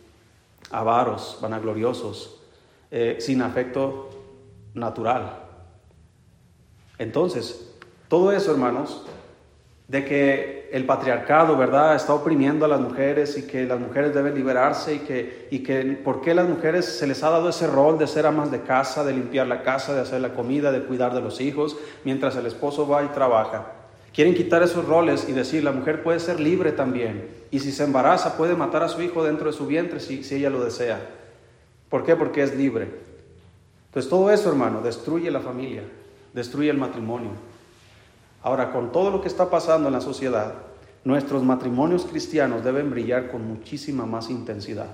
avaros, 0.71 1.39
vanagloriosos, 1.41 2.41
eh, 2.91 3.17
sin 3.21 3.43
afecto 3.43 4.11
natural. 4.75 5.43
Entonces, 6.99 7.73
todo 8.09 8.33
eso, 8.33 8.53
hermanos, 8.53 9.05
de 9.89 10.05
que 10.05 10.56
el 10.73 10.85
patriarcado, 10.85 11.57
¿verdad?, 11.57 11.95
está 11.95 12.15
oprimiendo 12.15 12.65
a 12.65 12.69
las 12.69 12.81
mujeres 12.81 13.37
y 13.39 13.47
que 13.47 13.65
las 13.65 13.79
mujeres 13.81 14.15
deben 14.15 14.35
liberarse 14.35 14.95
y 14.95 14.99
que, 15.01 15.49
y 15.51 15.61
que 15.61 15.83
por 16.03 16.21
qué 16.21 16.35
las 16.35 16.49
mujeres 16.49 16.85
se 16.85 17.07
les 17.07 17.23
ha 17.23 17.31
dado 17.31 17.49
ese 17.49 17.67
rol 17.67 17.99
de 17.99 18.07
ser 18.07 18.27
amas 18.27 18.51
de 18.51 18.63
casa, 18.63 19.05
de 19.05 19.13
limpiar 19.13 19.47
la 19.47 19.63
casa, 19.63 19.95
de 19.95 20.01
hacer 20.01 20.21
la 20.21 20.35
comida, 20.35 20.73
de 20.73 20.83
cuidar 20.83 21.15
de 21.15 21.21
los 21.21 21.41
hijos, 21.41 21.77
mientras 22.05 22.37
el 22.37 22.47
esposo 22.47 22.87
va 22.87 23.05
y 23.05 23.09
trabaja. 23.09 23.73
Quieren 24.13 24.35
quitar 24.35 24.63
esos 24.63 24.87
roles 24.87 25.29
y 25.29 25.33
decir, 25.33 25.63
la 25.63 25.73
mujer 25.73 26.03
puede 26.03 26.21
ser 26.21 26.41
libre 26.41 26.73
también. 26.73 27.29
Y 27.51 27.61
si 27.61 27.71
se 27.71 27.85
embaraza, 27.85 28.37
puede 28.37 28.55
matar 28.55 28.83
a 28.83 28.89
su 28.89 29.03
hijo 29.03 29.23
dentro 29.23 29.51
de 29.51 29.57
su 29.57 29.67
vientre 29.67 30.01
si, 30.01 30.25
si 30.25 30.37
ella 30.37 30.51
lo 30.51 30.65
desea. 30.65 31.01
¿Por 31.91 32.05
qué? 32.05 32.17
Porque 32.17 32.43
es 32.43 32.57
libre. 32.57 32.89
Entonces 33.89 34.11
todo 34.11 34.31
eso, 34.31 34.49
hermano, 34.49 34.81
destruye 34.81 35.31
la 35.31 35.41
familia, 35.41 35.83
destruye 36.33 36.71
el 36.71 36.79
matrimonio. 36.79 37.31
Ahora, 38.47 38.71
con 38.71 38.93
todo 38.93 39.11
lo 39.11 39.21
que 39.21 39.27
está 39.27 39.51
pasando 39.51 39.89
en 39.89 39.93
la 39.93 40.01
sociedad, 40.01 40.55
nuestros 41.03 41.43
matrimonios 41.43 42.05
cristianos 42.05 42.63
deben 42.63 42.93
brillar 42.93 43.29
con 43.29 43.45
muchísima 43.45 44.07
más 44.07 44.31
intensidad. 44.31 44.87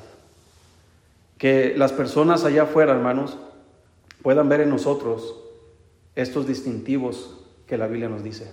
Que 1.36 1.74
las 1.76 1.92
personas 1.92 2.46
allá 2.46 2.62
afuera, 2.62 2.92
hermanos, 2.92 3.36
puedan 4.22 4.48
ver 4.48 4.62
en 4.62 4.70
nosotros 4.70 5.38
estos 6.14 6.46
distintivos 6.46 7.44
que 7.66 7.76
la 7.76 7.88
Biblia 7.88 8.08
nos 8.08 8.24
dice. 8.24 8.50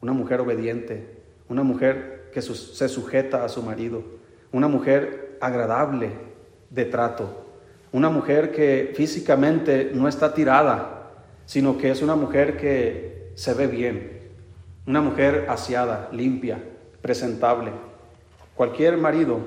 Una 0.00 0.12
mujer 0.12 0.40
obediente, 0.40 1.24
una 1.48 1.64
mujer 1.64 2.30
que 2.32 2.42
se 2.42 2.88
sujeta 2.88 3.44
a 3.44 3.48
su 3.48 3.60
marido, 3.60 4.04
una 4.52 4.68
mujer 4.68 5.36
agradable 5.40 6.12
de 6.70 6.84
trato, 6.84 7.44
una 7.90 8.08
mujer 8.08 8.52
que 8.52 8.92
físicamente 8.94 9.90
no 9.92 10.06
está 10.06 10.32
tirada, 10.32 11.10
sino 11.44 11.76
que 11.76 11.90
es 11.90 12.02
una 12.02 12.14
mujer 12.14 12.56
que 12.56 13.21
se 13.34 13.54
ve 13.54 13.66
bien, 13.66 14.20
una 14.86 15.00
mujer 15.00 15.46
aseada, 15.48 16.08
limpia, 16.12 16.62
presentable. 17.00 17.70
Cualquier 18.54 18.96
marido 18.96 19.40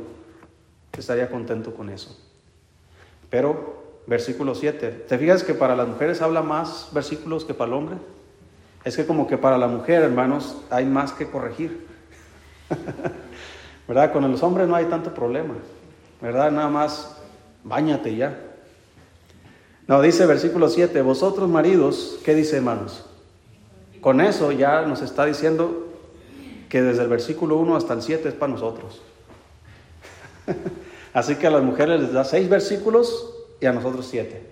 estaría 0.97 1.29
contento 1.29 1.73
con 1.73 1.89
eso. 1.89 2.17
Pero, 3.29 4.01
versículo 4.07 4.55
7, 4.55 5.05
¿te 5.07 5.17
fijas 5.17 5.43
que 5.43 5.53
para 5.53 5.75
las 5.75 5.87
mujeres 5.87 6.21
habla 6.21 6.41
más 6.41 6.89
versículos 6.93 7.45
que 7.45 7.53
para 7.53 7.69
el 7.69 7.73
hombre? 7.73 7.95
Es 8.83 8.95
que 8.95 9.05
como 9.05 9.27
que 9.27 9.37
para 9.37 9.57
la 9.57 9.67
mujer, 9.67 10.03
hermanos, 10.03 10.57
hay 10.69 10.85
más 10.85 11.11
que 11.11 11.27
corregir. 11.29 11.85
¿Verdad? 13.87 14.13
Con 14.13 14.31
los 14.31 14.41
hombres 14.43 14.67
no 14.67 14.75
hay 14.75 14.85
tanto 14.85 15.13
problema. 15.13 15.55
¿Verdad? 16.21 16.51
Nada 16.51 16.69
más 16.69 17.15
Báñate 17.65 18.15
ya. 18.15 18.39
No, 19.87 19.99
dice 20.01 20.25
versículo 20.27 20.69
7, 20.69 21.01
vosotros 21.01 21.49
maridos, 21.49 22.19
¿qué 22.23 22.35
dice 22.35 22.57
hermanos? 22.57 23.05
Con 24.05 24.21
eso 24.21 24.51
ya 24.51 24.83
nos 24.83 25.01
está 25.01 25.25
diciendo 25.25 25.87
que 26.69 26.83
desde 26.83 27.01
el 27.01 27.09
versículo 27.09 27.57
1 27.57 27.75
hasta 27.75 27.95
el 27.95 28.03
7 28.03 28.29
es 28.29 28.35
para 28.35 28.51
nosotros. 28.51 29.01
Así 31.13 31.37
que 31.37 31.47
a 31.47 31.49
las 31.49 31.63
mujeres 31.63 31.99
les 31.99 32.13
da 32.13 32.23
seis 32.23 32.47
versículos 32.47 33.33
y 33.59 33.65
a 33.65 33.73
nosotros 33.73 34.05
siete. 34.05 34.47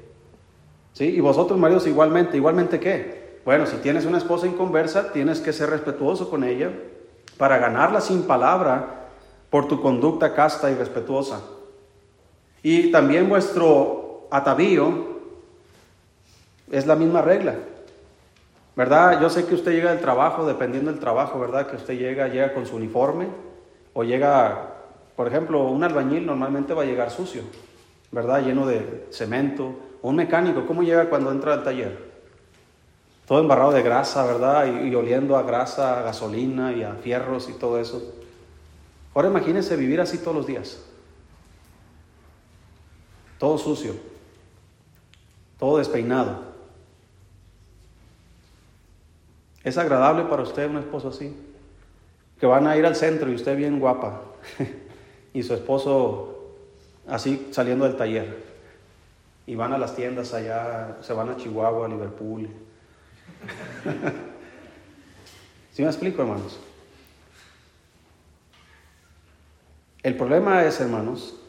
¿Sí? 0.94 1.04
Y 1.04 1.20
vosotros 1.20 1.60
maridos 1.60 1.86
igualmente, 1.86 2.36
igualmente 2.36 2.80
qué? 2.80 3.42
Bueno, 3.46 3.68
si 3.68 3.76
tienes 3.76 4.06
una 4.06 4.18
esposa 4.18 4.48
inconversa, 4.48 5.12
tienes 5.12 5.40
que 5.40 5.54
ser 5.54 5.70
respetuoso 5.70 6.32
con 6.32 6.44
ella 6.44 6.72
para 7.38 7.60
ganarla 7.60 8.02
sin 8.02 8.24
palabra 8.24 9.12
por 9.52 9.68
tu 9.68 9.84
conducta 9.84 10.34
casta 10.34 10.72
y 10.72 10.74
respetuosa. 10.74 11.42
Y 12.64 12.90
también 12.92 13.30
vuestro 13.30 14.30
atavío 14.32 15.20
es 16.72 16.88
la 16.88 16.96
misma 16.96 17.22
regla. 17.22 17.54
¿Verdad? 18.76 19.22
Yo 19.22 19.30
sé 19.30 19.46
que 19.46 19.56
usted 19.56 19.72
llega 19.72 19.92
del 19.92 20.02
trabajo, 20.02 20.46
dependiendo 20.46 20.92
del 20.92 21.00
trabajo, 21.00 21.40
¿verdad? 21.40 21.68
Que 21.68 21.76
usted 21.76 21.98
llega, 21.98 22.28
llega 22.28 22.54
con 22.54 22.66
su 22.66 22.76
uniforme 22.76 23.28
o 23.94 24.04
llega, 24.04 24.74
por 25.16 25.28
ejemplo, 25.28 25.66
un 25.66 25.84
albañil 25.84 26.26
normalmente 26.26 26.74
va 26.74 26.82
a 26.82 26.86
llegar 26.86 27.12
sucio, 27.12 27.44
¿verdad? 28.12 28.44
Lleno 28.44 28.66
de 28.66 29.08
cemento. 29.12 29.76
O 30.02 30.10
un 30.10 30.16
mecánico, 30.16 30.66
¿cómo 30.66 30.84
llega 30.84 31.10
cuando 31.10 31.32
entra 31.32 31.54
al 31.54 31.64
taller? 31.64 32.14
Todo 33.28 33.40
embarrado 33.40 33.72
de 33.72 33.84
grasa, 33.84 34.26
¿verdad? 34.26 34.66
Y, 34.66 34.94
oliendo 34.96 35.38
a 35.38 35.44
grasa, 35.44 36.00
a 36.00 36.04
gasolina 36.04 36.74
y 36.74 36.84
a 36.84 36.96
fierros 36.96 37.50
y 37.50 37.54
todo 37.54 37.80
eso. 37.80 38.14
Ahora 39.14 39.30
imagínese 39.30 39.76
vivir 39.76 40.02
así 40.02 40.18
todos 40.18 40.36
los 40.36 40.48
días 40.48 40.84
todo 43.44 43.58
sucio, 43.58 43.94
todo 45.60 45.78
despeinado. 45.78 46.53
¿Es 49.64 49.78
agradable 49.78 50.24
para 50.24 50.44
usted 50.44 50.70
un 50.70 50.78
esposo 50.78 51.10
así? 51.10 51.36
Que 52.40 52.46
van 52.46 52.68
a 52.68 52.76
ir 52.76 52.86
al 52.86 52.96
centro 52.96 53.32
y 53.32 53.36
usted 53.36 53.56
bien 53.56 53.80
guapa 53.80 54.22
y 55.34 55.44
su 55.44 55.54
esposo 55.54 56.52
así 57.08 57.48
saliendo 57.52 57.86
del 57.86 57.96
taller 57.96 58.44
y 59.46 59.56
van 59.56 59.74
a 59.74 59.78
las 59.78 59.96
tiendas 59.96 60.34
allá, 60.34 60.98
se 61.02 61.14
van 61.14 61.30
a 61.30 61.38
Chihuahua, 61.38 61.86
a 61.86 61.90
Liverpool. 61.90 62.50
¿Sí 65.74 65.82
me 65.82 65.88
explico, 65.90 66.22
hermanos? 66.22 66.60
El 70.02 70.16
problema 70.16 70.64
es, 70.64 70.80
hermanos, 70.80 71.40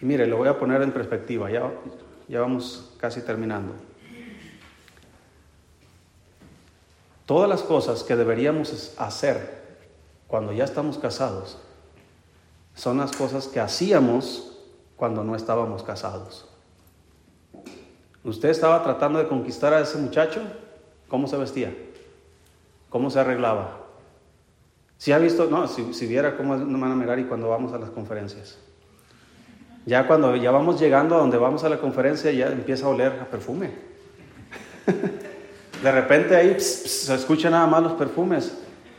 y 0.00 0.06
mire, 0.06 0.26
lo 0.26 0.36
voy 0.38 0.48
a 0.48 0.58
poner 0.58 0.82
en 0.82 0.92
perspectiva, 0.92 1.50
ya, 1.50 1.70
ya 2.28 2.40
vamos 2.40 2.94
casi 2.98 3.20
terminando. 3.22 3.74
Todas 7.28 7.46
las 7.46 7.62
cosas 7.62 8.04
que 8.04 8.16
deberíamos 8.16 8.94
hacer 8.96 9.76
cuando 10.28 10.54
ya 10.54 10.64
estamos 10.64 10.96
casados 10.96 11.58
son 12.74 12.96
las 12.96 13.14
cosas 13.14 13.48
que 13.48 13.60
hacíamos 13.60 14.56
cuando 14.96 15.22
no 15.22 15.36
estábamos 15.36 15.82
casados. 15.82 16.48
Usted 18.24 18.48
estaba 18.48 18.82
tratando 18.82 19.18
de 19.18 19.28
conquistar 19.28 19.74
a 19.74 19.80
ese 19.80 19.98
muchacho, 19.98 20.40
¿cómo 21.08 21.26
se 21.28 21.36
vestía? 21.36 21.76
¿Cómo 22.88 23.10
se 23.10 23.20
arreglaba? 23.20 23.76
Si 24.96 25.12
ha 25.12 25.18
visto, 25.18 25.50
no, 25.50 25.68
si, 25.68 26.06
viera 26.06 26.34
cómo 26.34 26.54
es 26.54 26.62
Mana 26.62 27.20
y 27.20 27.24
cuando 27.24 27.50
vamos 27.50 27.74
a 27.74 27.78
las 27.78 27.90
conferencias. 27.90 28.56
Ya 29.84 30.06
cuando 30.06 30.34
ya 30.34 30.50
vamos 30.50 30.80
llegando 30.80 31.14
a 31.14 31.18
donde 31.18 31.36
vamos 31.36 31.62
a 31.62 31.68
la 31.68 31.78
conferencia, 31.78 32.32
ya 32.32 32.46
empieza 32.46 32.86
a 32.86 32.88
oler 32.88 33.20
a 33.20 33.26
perfume. 33.26 33.72
De 35.82 35.92
repente 35.92 36.34
ahí 36.34 36.58
se 36.60 37.14
escuchan 37.14 37.52
nada 37.52 37.66
más 37.66 37.82
los 37.82 37.92
perfumes 37.92 38.52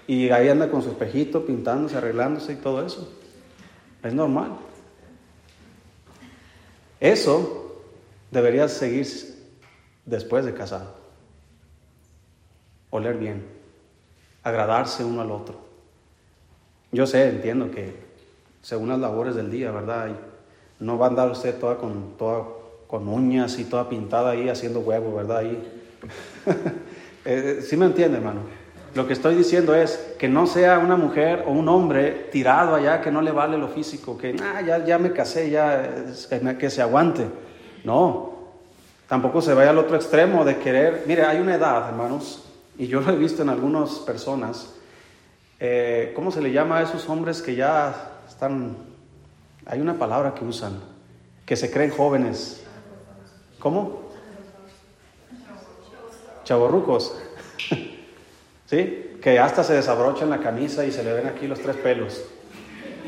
y 0.07 0.29
ahí 0.29 0.47
anda 0.47 0.71
con 0.71 0.81
su 0.81 0.89
espejito 0.89 1.45
pintándose, 1.45 1.97
arreglándose 1.97 2.53
y 2.53 2.55
todo 2.55 2.85
eso. 2.85 3.11
Es 4.01 4.13
normal. 4.13 4.53
Eso 6.99 7.83
debería 8.31 8.67
seguir 8.67 9.07
después 10.05 10.45
de 10.45 10.53
casado. 10.53 10.95
Oler 12.91 13.17
bien, 13.17 13.45
agradarse 14.43 15.03
uno 15.03 15.21
al 15.21 15.31
otro. 15.31 15.59
Yo 16.91 17.05
sé, 17.05 17.29
entiendo 17.29 17.69
que 17.69 17.93
según 18.61 18.89
las 18.89 18.99
labores 18.99 19.35
del 19.35 19.51
día, 19.51 19.71
¿verdad? 19.71 20.09
No 20.79 20.97
va 20.97 21.07
a 21.07 21.09
andar 21.09 21.29
usted 21.29 21.59
toda 21.59 21.77
con, 21.77 22.17
toda 22.17 22.45
con 22.87 23.07
uñas 23.07 23.59
y 23.59 23.65
toda 23.65 23.87
pintada 23.87 24.31
ahí 24.31 24.49
haciendo 24.49 24.79
huevo, 24.79 25.15
¿verdad? 25.15 25.37
Ahí. 25.37 25.78
Eh, 27.25 27.59
¿Sí 27.61 27.75
me 27.75 27.85
entiende, 27.85 28.17
hermano? 28.17 28.39
Lo 28.95 29.05
que 29.05 29.11
estoy 29.11 29.35
diciendo 29.35 29.75
es 29.75 30.15
que 30.17 30.29
no 30.29 30.47
sea 30.47 30.79
una 30.79 30.95
mujer 30.95 31.43
o 31.45 31.51
un 31.51 31.67
hombre 31.67 32.29
tirado 32.31 32.73
allá 32.73 33.01
que 33.01 33.11
no 33.11 33.21
le 33.21 33.31
vale 33.31 33.57
lo 33.57 33.67
físico, 33.67 34.17
que 34.17 34.35
ah, 34.41 34.61
ya, 34.61 34.83
ya 34.85 34.97
me 34.97 35.11
casé, 35.11 35.49
ya 35.49 36.05
que 36.57 36.69
se 36.69 36.81
aguante. 36.81 37.27
No, 37.83 38.35
tampoco 39.09 39.41
se 39.41 39.53
vaya 39.53 39.71
al 39.71 39.77
otro 39.77 39.97
extremo 39.97 40.45
de 40.45 40.57
querer. 40.57 41.03
Mire, 41.05 41.23
hay 41.25 41.39
una 41.39 41.55
edad, 41.55 41.89
hermanos, 41.89 42.45
y 42.77 42.87
yo 42.87 43.01
lo 43.01 43.11
he 43.11 43.17
visto 43.17 43.43
en 43.43 43.49
algunas 43.49 43.99
personas. 43.99 44.73
Eh, 45.59 46.13
¿Cómo 46.15 46.31
se 46.31 46.41
le 46.41 46.53
llama 46.53 46.79
a 46.79 46.83
esos 46.83 47.07
hombres 47.09 47.41
que 47.41 47.53
ya 47.53 48.13
están 48.27 48.77
hay 49.69 49.81
una 49.81 49.99
palabra 49.99 50.33
que 50.33 50.43
usan, 50.43 50.79
que 51.45 51.55
se 51.55 51.69
creen 51.69 51.91
jóvenes. 51.91 52.63
¿Cómo? 53.59 54.08
Chaborrucos. 56.49 57.15
¿Sí? 58.65 59.17
Que 59.21 59.37
hasta 59.37 59.63
se 59.63 59.75
desabrochan 59.75 60.31
la 60.31 60.39
camisa 60.39 60.83
y 60.83 60.91
se 60.91 61.03
le 61.03 61.13
ven 61.13 61.27
aquí 61.27 61.45
los 61.45 61.59
tres 61.59 61.75
pelos. 61.75 62.23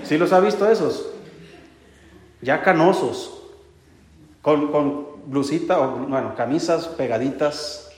¿Sí 0.04 0.20
los 0.20 0.32
ha 0.32 0.40
visto 0.40 0.70
esos? 0.70 1.10
Ya 2.40 2.62
canosos, 2.62 3.42
con, 4.44 4.72
con 4.72 5.08
blusita, 5.26 5.80
o 5.80 5.90
bueno, 6.08 6.36
camisas 6.36 6.88
pegaditas, 6.88 7.92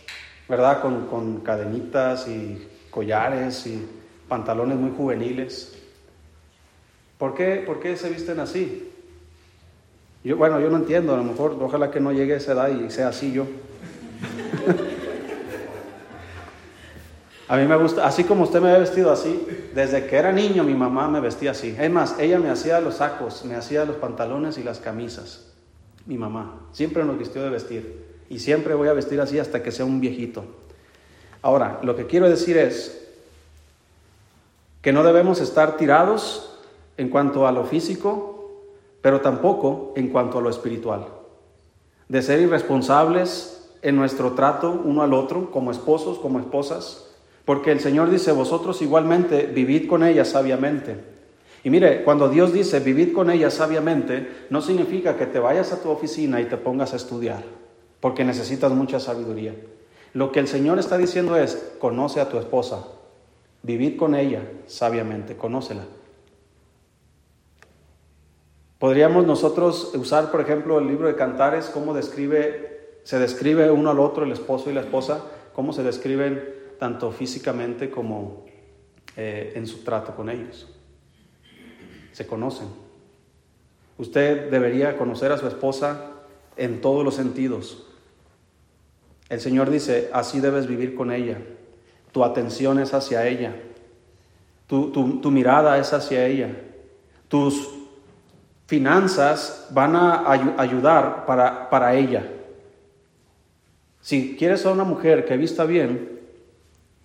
¿verdad? 0.48 0.82
Con, 0.82 1.08
con 1.08 1.42
cadenitas 1.42 2.26
y 2.30 2.66
collares 2.90 3.68
y 3.68 3.86
pantalones 4.30 4.78
muy 4.78 4.92
juveniles. 4.96 5.78
¿Por 7.18 7.36
qué, 7.36 7.64
¿Por 7.66 7.82
qué 7.82 7.98
se 7.98 8.10
visten 8.10 8.40
así? 8.40 8.90
Yo, 10.24 10.38
bueno, 10.38 10.62
yo 10.62 10.70
no 10.70 10.78
entiendo, 10.78 11.14
a 11.14 11.18
lo 11.18 11.24
mejor, 11.26 11.58
ojalá 11.60 11.92
que 11.92 12.00
no 12.00 12.14
llegue 12.14 12.36
a 12.36 12.38
esa 12.38 12.54
edad 12.54 12.70
y 12.70 12.90
sea 12.90 13.10
así 13.10 13.34
yo. 13.34 13.46
A 17.54 17.58
mí 17.58 17.68
me 17.68 17.76
gusta, 17.76 18.08
así 18.08 18.24
como 18.24 18.46
usted 18.46 18.62
me 18.62 18.72
ha 18.72 18.80
vestido 18.80 19.12
así, 19.12 19.46
desde 19.76 20.08
que 20.08 20.16
era 20.16 20.32
niño 20.32 20.64
mi 20.64 20.74
mamá 20.74 21.08
me 21.08 21.20
vestía 21.20 21.52
así. 21.52 21.76
Es 21.80 21.92
más, 21.92 22.18
ella 22.18 22.40
me 22.40 22.50
hacía 22.50 22.82
los 22.82 22.96
sacos, 22.96 23.46
me 23.46 23.54
hacía 23.54 23.86
los 23.86 23.98
pantalones 23.98 24.58
y 24.58 24.64
las 24.64 24.80
camisas. 24.80 25.54
Mi 26.08 26.18
mamá 26.18 26.62
siempre 26.72 27.04
nos 27.04 27.16
vistió 27.16 27.44
de 27.44 27.52
vestir 27.52 28.08
y 28.28 28.40
siempre 28.40 28.74
voy 28.74 28.88
a 28.88 28.94
vestir 28.94 29.22
así 29.22 29.38
hasta 29.38 29.62
que 29.62 29.70
sea 29.70 29.86
un 29.86 30.02
viejito. 30.02 30.46
Ahora, 31.44 31.80
lo 31.84 31.96
que 31.96 32.08
quiero 32.08 32.28
decir 32.28 32.58
es 32.58 33.08
que 34.82 34.92
no 34.92 35.04
debemos 35.04 35.40
estar 35.40 35.78
tirados 35.78 36.58
en 36.98 37.10
cuanto 37.10 37.46
a 37.46 37.52
lo 37.52 37.66
físico, 37.66 38.64
pero 39.04 39.22
tampoco 39.22 39.94
en 39.96 40.08
cuanto 40.08 40.40
a 40.40 40.42
lo 40.42 40.50
espiritual. 40.50 41.06
De 42.10 42.24
ser 42.24 42.40
irresponsables 42.40 43.70
en 43.84 43.96
nuestro 43.96 44.32
trato 44.32 44.72
uno 44.72 45.04
al 45.04 45.14
otro, 45.14 45.52
como 45.52 45.70
esposos, 45.70 46.18
como 46.18 46.40
esposas, 46.40 47.13
porque 47.46 47.72
el 47.72 47.80
Señor 47.80 48.10
dice, 48.10 48.32
vosotros 48.32 48.82
igualmente 48.82 49.48
vivid 49.48 49.88
con 49.88 50.04
ella 50.04 50.24
sabiamente. 50.24 50.96
Y 51.64 51.70
mire, 51.70 52.04
cuando 52.04 52.30
Dios 52.30 52.54
dice 52.54 52.80
vivid 52.80 53.14
con 53.14 53.30
ella 53.30 53.50
sabiamente, 53.50 54.46
no 54.50 54.62
significa 54.62 55.18
que 55.18 55.26
te 55.26 55.40
vayas 55.40 55.72
a 55.72 55.82
tu 55.82 55.90
oficina 55.90 56.42
y 56.42 56.46
te 56.46 56.58
pongas 56.58 56.94
a 56.94 56.98
estudiar, 56.98 57.44
porque 58.00 58.24
necesitas 58.24 58.72
mucha 58.72 59.00
sabiduría. 59.00 59.56
Lo 60.14 60.32
que 60.32 60.40
el 60.40 60.48
Señor 60.48 60.80
está 60.80 60.98
diciendo 60.98 61.38
es, 61.38 61.74
conoce 61.80 62.22
a 62.22 62.30
tu 62.30 62.38
esposa, 62.38 62.86
vivid 63.62 63.98
con 63.98 64.16
ella 64.16 64.42
sabiamente, 64.68 65.36
conócela. 65.36 65.84
Podríamos 68.78 69.26
nosotros 69.26 69.94
usar, 69.96 70.30
por 70.30 70.42
ejemplo, 70.42 70.80
el 70.80 70.88
libro 70.88 71.08
de 71.08 71.16
Cantares, 71.16 71.72
cómo 71.74 71.94
describe, 71.94 73.00
se 73.04 73.18
describe 73.18 73.72
uno 73.72 73.90
al 73.90 74.00
otro, 74.00 74.26
el 74.26 74.34
esposo 74.34 74.70
y 74.70 74.74
la 74.74 74.82
esposa, 74.82 75.24
cómo 75.54 75.72
se 75.72 75.84
describen 75.84 76.63
tanto 76.84 77.14
físicamente 77.14 77.90
como 77.90 78.44
eh, 79.16 79.54
en 79.56 79.66
su 79.68 79.86
trato 79.86 80.14
con 80.14 80.30
ellos. 80.30 80.68
Se 82.12 82.28
conocen. 82.28 82.68
Usted 83.98 84.52
debería 84.52 84.98
conocer 84.98 85.32
a 85.32 85.38
su 85.38 85.48
esposa 85.48 86.12
en 86.58 86.82
todos 86.82 87.06
los 87.06 87.16
sentidos. 87.16 87.88
El 89.30 89.40
Señor 89.40 89.70
dice, 89.70 90.10
así 90.12 90.42
debes 90.42 90.68
vivir 90.68 90.94
con 90.94 91.14
ella. 91.14 91.38
Tu 92.12 92.22
atención 92.22 92.78
es 92.80 92.94
hacia 92.94 93.26
ella. 93.28 93.56
Tu, 94.68 94.92
tu 94.92 95.32
mirada 95.32 95.78
es 95.78 95.94
hacia 95.94 96.26
ella. 96.26 96.50
Tus 97.30 97.70
finanzas 98.68 99.70
van 99.72 99.96
a 99.96 100.30
ayudar 100.58 101.26
para, 101.26 101.70
para 101.70 101.96
ella. 101.96 102.30
Si 104.02 104.36
quieres 104.36 104.66
a 104.66 104.74
una 104.74 104.84
mujer 104.84 105.24
que 105.24 105.38
vista 105.38 105.64
bien, 105.64 106.14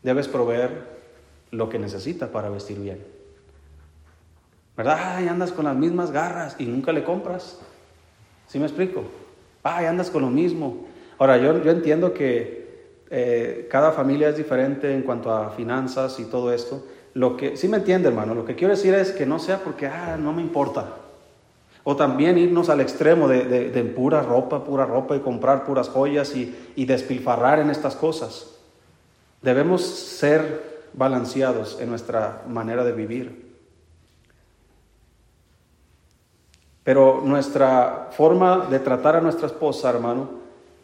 debes 0.09 0.27
proveer 0.27 0.71
lo 1.51 1.69
que 1.69 1.79
necesita 1.79 2.29
para 2.29 2.49
vestir 2.49 2.79
bien. 2.79 3.05
¿Verdad? 4.75 5.17
Ay, 5.17 5.29
andas 5.29 5.53
con 5.53 5.67
las 5.67 5.77
mismas 5.77 6.13
garras 6.13 6.57
y 6.59 6.65
nunca 6.65 6.93
le 6.93 7.05
compras. 7.05 7.59
¿Sí 8.47 8.59
me 8.59 8.65
explico? 8.65 9.05
Ay, 9.63 9.85
andas 9.85 10.09
con 10.09 10.23
lo 10.23 10.31
mismo. 10.31 10.87
Ahora, 11.19 11.37
yo, 11.37 11.63
yo 11.63 11.71
entiendo 11.71 12.15
que 12.15 13.05
eh, 13.11 13.69
cada 13.71 13.93
familia 13.93 14.31
es 14.31 14.39
diferente 14.39 14.95
en 14.95 15.03
cuanto 15.03 15.31
a 15.31 15.51
finanzas 15.51 16.19
y 16.21 16.25
todo 16.25 16.55
esto. 16.55 16.87
Lo 17.13 17.37
que, 17.37 17.59
sí 17.59 17.69
me 17.69 17.77
entiende, 17.77 18.09
hermano, 18.09 18.35
lo 18.35 18.47
que 18.47 18.55
quiero 18.55 18.75
decir 18.75 18.95
es 18.95 19.13
que 19.13 19.27
no 19.27 19.39
sea 19.39 19.59
porque, 19.59 19.89
ah, 19.89 20.17
no 20.19 20.33
me 20.33 20.41
importa. 20.41 20.87
O 21.85 21.97
también 21.97 22.39
irnos 22.39 22.71
al 22.71 22.81
extremo 22.81 23.29
de, 23.29 23.93
pura 23.95 24.23
ropa, 24.23 24.65
pura 24.65 24.87
ropa 24.87 25.17
y 25.17 25.21
comprar 25.21 25.67
puras 25.67 25.91
joyas 25.91 26.35
y, 26.35 26.73
y 26.77 26.87
despilfarrar 26.87 27.59
en 27.59 27.69
estas 27.69 27.95
cosas. 27.95 28.58
Debemos 29.43 29.83
ser 29.83 30.89
balanceados 30.93 31.79
en 31.81 31.91
nuestra 31.91 32.43
manera 32.49 32.85
de 32.85 32.93
vivir. 32.93 33.49
Pero 36.85 37.21
nuestra 37.25 38.09
forma 38.13 38.67
de 38.71 38.79
tratar 38.79 39.17
a 39.17 39.21
nuestra 39.21 39.47
esposa, 39.47 39.91
hermano, 39.91 40.31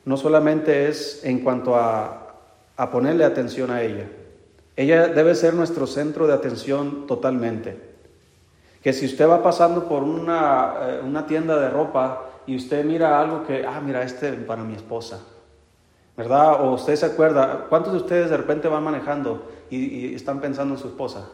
no 0.05 0.17
solamente 0.17 0.89
es 0.89 1.25
en 1.25 1.41
cuanto 1.41 1.77
a, 1.77 2.37
a, 2.77 2.91
ponerle 2.91 3.25
atención 3.25 3.71
a 3.71 3.83
ella. 3.83 4.07
Ella 4.77 5.09
debe 5.09 5.35
ser 5.35 5.55
nuestro 5.55 5.87
centro 5.87 6.27
de 6.27 6.35
atención 6.35 7.07
totalmente 7.07 7.95
que 8.85 8.93
si 8.93 9.07
usted 9.07 9.27
va 9.27 9.43
pasando 9.43 9.89
por 9.89 10.03
una, 10.03 10.75
eh, 10.83 11.01
una, 11.03 11.27
tienda 11.27 11.59
de 11.59 11.71
ropa 11.71 12.27
y 12.47 12.55
usted 12.55 12.85
mira 12.85 13.19
algo 13.19 13.47
que, 13.47 13.65
ah, 13.67 13.81
mira, 13.83 14.03
este 14.03 14.31
para 14.35 14.63
mi 14.63 14.75
esposa, 14.75 15.25
¿verdad? 16.17 16.63
O 16.63 16.73
usted 16.75 16.97
se 16.97 17.07
acuerda, 17.07 17.67
¿cuántos 17.69 17.93
de 17.93 17.99
ustedes 17.99 18.31
de 18.31 18.37
repente 18.37 18.69
van 18.69 18.85
manejando 18.85 19.51
y, 19.71 20.15
están 20.15 20.41
pensando 20.41 20.75
en 20.75 20.81
su 20.81 20.89
esposa? 20.89 21.29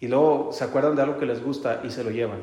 Y 0.00 0.08
luego 0.08 0.50
se 0.52 0.64
acuerdan 0.64 0.94
de 0.96 1.02
algo 1.02 1.18
que 1.18 1.26
les 1.26 1.42
gusta 1.42 1.80
y 1.84 1.90
se 1.90 2.04
lo 2.04 2.10
llevan. 2.10 2.40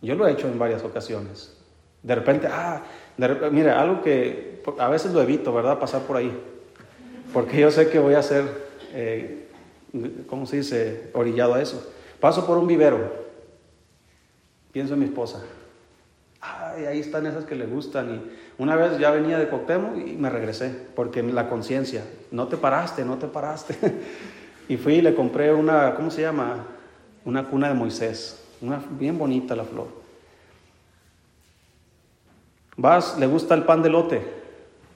Yo 0.00 0.14
lo 0.14 0.26
he 0.26 0.32
hecho 0.32 0.46
en 0.46 0.58
varias 0.58 0.84
ocasiones. 0.84 1.56
De 2.02 2.14
repente, 2.14 2.46
ah, 2.46 2.82
de 3.16 3.50
mira, 3.50 3.80
algo 3.80 4.02
que 4.02 4.62
a 4.78 4.88
veces 4.88 5.12
lo 5.12 5.20
evito, 5.20 5.52
¿verdad? 5.52 5.78
Pasar 5.78 6.02
por 6.02 6.16
ahí. 6.16 6.32
porque 7.32 7.60
yo 7.60 7.70
sé 7.70 7.90
que 7.90 7.98
voy 7.98 8.14
a 8.14 8.22
ser, 8.22 8.44
eh, 8.92 9.48
¿cómo 10.28 10.46
se 10.46 10.58
dice?, 10.58 11.10
orillado 11.12 11.54
a 11.54 11.60
eso. 11.60 11.92
Paso 12.20 12.46
por 12.46 12.56
un 12.56 12.66
vivero, 12.66 13.12
pienso 14.72 14.94
en 14.94 15.00
mi 15.00 15.06
esposa. 15.06 15.42
Ay, 16.40 16.84
ahí 16.84 17.00
están 17.00 17.26
esas 17.26 17.44
que 17.44 17.54
le 17.54 17.66
gustan. 17.66 18.14
Y 18.14 18.45
una 18.58 18.74
vez 18.76 18.98
ya 18.98 19.10
venía 19.10 19.38
de 19.38 19.48
Coctemo 19.48 19.96
y 19.96 20.16
me 20.16 20.30
regresé, 20.30 20.70
porque 20.94 21.22
la 21.22 21.48
conciencia, 21.48 22.04
no 22.30 22.48
te 22.48 22.56
paraste, 22.56 23.04
no 23.04 23.16
te 23.18 23.26
paraste. 23.26 23.76
y 24.68 24.76
fui 24.76 24.94
y 24.94 25.02
le 25.02 25.14
compré 25.14 25.52
una, 25.52 25.94
¿cómo 25.94 26.10
se 26.10 26.22
llama? 26.22 26.64
Una 27.24 27.44
cuna 27.44 27.68
de 27.68 27.74
Moisés, 27.74 28.42
una 28.62 28.82
bien 28.90 29.18
bonita 29.18 29.54
la 29.54 29.64
flor. 29.64 29.88
Vas, 32.78 33.18
le 33.18 33.26
gusta 33.26 33.54
el 33.54 33.64
pan 33.64 33.82
de 33.82 33.90
lote, 33.90 34.22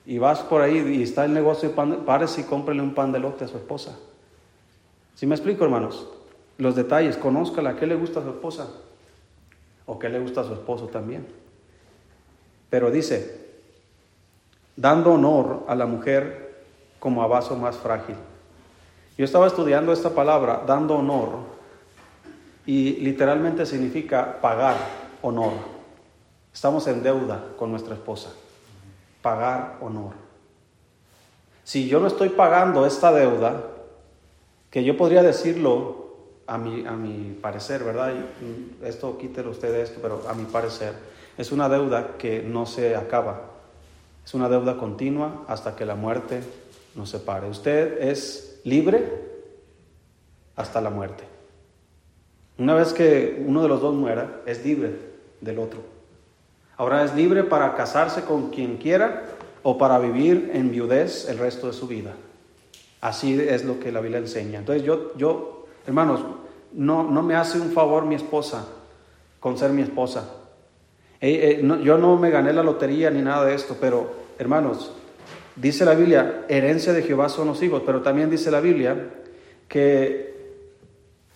y 0.06 0.18
vas 0.18 0.40
por 0.40 0.62
ahí 0.62 0.78
y 0.78 1.02
está 1.02 1.24
el 1.24 1.34
negocio 1.34 1.68
de 1.68 1.74
pan, 1.74 2.04
pares 2.06 2.38
y 2.38 2.44
cómprele 2.44 2.82
un 2.82 2.94
pan 2.94 3.12
de 3.12 3.20
lote 3.20 3.44
a 3.44 3.48
su 3.48 3.56
esposa. 3.56 3.98
¿Sí 5.14 5.26
me 5.26 5.34
explico, 5.34 5.64
hermanos? 5.64 6.08
Los 6.58 6.74
detalles, 6.74 7.16
conózcala, 7.16 7.76
¿qué 7.76 7.86
le 7.86 7.94
gusta 7.94 8.20
a 8.20 8.22
su 8.22 8.30
esposa? 8.30 8.68
¿O 9.86 9.98
qué 9.98 10.08
le 10.08 10.18
gusta 10.18 10.40
a 10.40 10.44
su 10.44 10.52
esposo 10.52 10.88
también? 10.88 11.26
Pero 12.70 12.90
dice, 12.90 13.39
dando 14.80 15.12
honor 15.12 15.64
a 15.68 15.74
la 15.74 15.84
mujer 15.84 16.64
como 16.98 17.22
a 17.22 17.26
vaso 17.26 17.54
más 17.54 17.76
frágil. 17.76 18.16
Yo 19.18 19.26
estaba 19.26 19.46
estudiando 19.46 19.92
esta 19.92 20.10
palabra, 20.10 20.62
dando 20.66 20.96
honor, 20.96 21.40
y 22.64 22.92
literalmente 22.92 23.66
significa 23.66 24.40
pagar 24.40 24.76
honor. 25.20 25.52
Estamos 26.54 26.86
en 26.86 27.02
deuda 27.02 27.44
con 27.58 27.70
nuestra 27.70 27.94
esposa 27.94 28.30
pagar 29.20 29.76
honor. 29.82 30.14
Si 31.62 31.86
yo 31.86 32.00
no 32.00 32.06
estoy 32.06 32.30
pagando 32.30 32.86
esta 32.86 33.12
deuda, 33.12 33.62
que 34.70 34.82
yo 34.82 34.96
podría 34.96 35.22
decirlo 35.22 36.06
a 36.46 36.56
mi, 36.56 36.86
a 36.86 36.92
mi 36.92 37.34
parecer, 37.34 37.84
¿verdad? 37.84 38.14
Esto 38.82 39.18
quítelo 39.18 39.50
usted 39.50 39.72
de 39.72 39.82
esto, 39.82 39.98
pero 40.00 40.22
a 40.26 40.32
mi 40.32 40.44
parecer, 40.44 40.94
es 41.36 41.52
una 41.52 41.68
deuda 41.68 42.16
que 42.16 42.42
no 42.42 42.64
se 42.64 42.96
acaba. 42.96 43.49
Es 44.30 44.34
una 44.34 44.48
deuda 44.48 44.76
continua 44.76 45.42
hasta 45.48 45.74
que 45.74 45.84
la 45.84 45.96
muerte 45.96 46.40
nos 46.94 47.10
separe. 47.10 47.48
Usted 47.48 48.00
es 48.00 48.60
libre 48.62 49.04
hasta 50.54 50.80
la 50.80 50.88
muerte. 50.88 51.24
Una 52.56 52.74
vez 52.74 52.92
que 52.92 53.42
uno 53.44 53.60
de 53.60 53.68
los 53.68 53.80
dos 53.80 53.92
muera, 53.92 54.42
es 54.46 54.64
libre 54.64 54.94
del 55.40 55.58
otro. 55.58 55.80
Ahora 56.76 57.02
es 57.02 57.12
libre 57.16 57.42
para 57.42 57.74
casarse 57.74 58.22
con 58.22 58.50
quien 58.50 58.76
quiera 58.76 59.24
o 59.64 59.76
para 59.78 59.98
vivir 59.98 60.52
en 60.54 60.70
viudez 60.70 61.28
el 61.28 61.38
resto 61.38 61.66
de 61.66 61.72
su 61.72 61.88
vida. 61.88 62.14
Así 63.00 63.34
es 63.34 63.64
lo 63.64 63.80
que 63.80 63.90
la 63.90 64.00
Biblia 64.00 64.20
enseña. 64.20 64.60
Entonces 64.60 64.84
yo, 64.84 65.12
yo 65.16 65.66
hermanos, 65.88 66.20
no, 66.72 67.02
no 67.02 67.24
me 67.24 67.34
hace 67.34 67.58
un 67.58 67.72
favor 67.72 68.04
mi 68.04 68.14
esposa 68.14 68.64
con 69.40 69.58
ser 69.58 69.72
mi 69.72 69.82
esposa. 69.82 70.36
Eh, 71.20 71.60
eh, 71.60 71.82
yo 71.82 71.98
no 71.98 72.16
me 72.16 72.30
gané 72.30 72.52
la 72.52 72.62
lotería 72.62 73.10
ni 73.10 73.22
nada 73.22 73.44
de 73.44 73.56
esto, 73.56 73.76
pero 73.78 74.19
hermanos, 74.40 74.92
dice 75.54 75.84
la 75.84 75.94
Biblia, 75.94 76.44
herencia 76.48 76.92
de 76.92 77.02
Jehová 77.02 77.28
son 77.28 77.46
los 77.46 77.62
hijos, 77.62 77.82
pero 77.86 78.02
también 78.02 78.30
dice 78.30 78.50
la 78.50 78.60
Biblia 78.60 79.10
que 79.68 80.34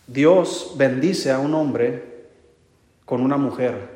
Dios 0.07 0.75
bendice 0.77 1.31
a 1.31 1.39
un 1.39 1.55
hombre 1.55 2.03
con 3.05 3.21
una 3.21 3.37
mujer 3.37 3.95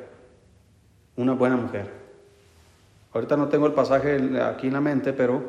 una 1.19 1.33
buena 1.33 1.57
mujer. 1.57 1.91
Ahorita 3.13 3.35
no 3.35 3.49
tengo 3.49 3.67
el 3.67 3.73
pasaje 3.73 4.41
aquí 4.41 4.67
en 4.67 4.73
la 4.73 4.79
mente, 4.79 5.11
pero 5.11 5.43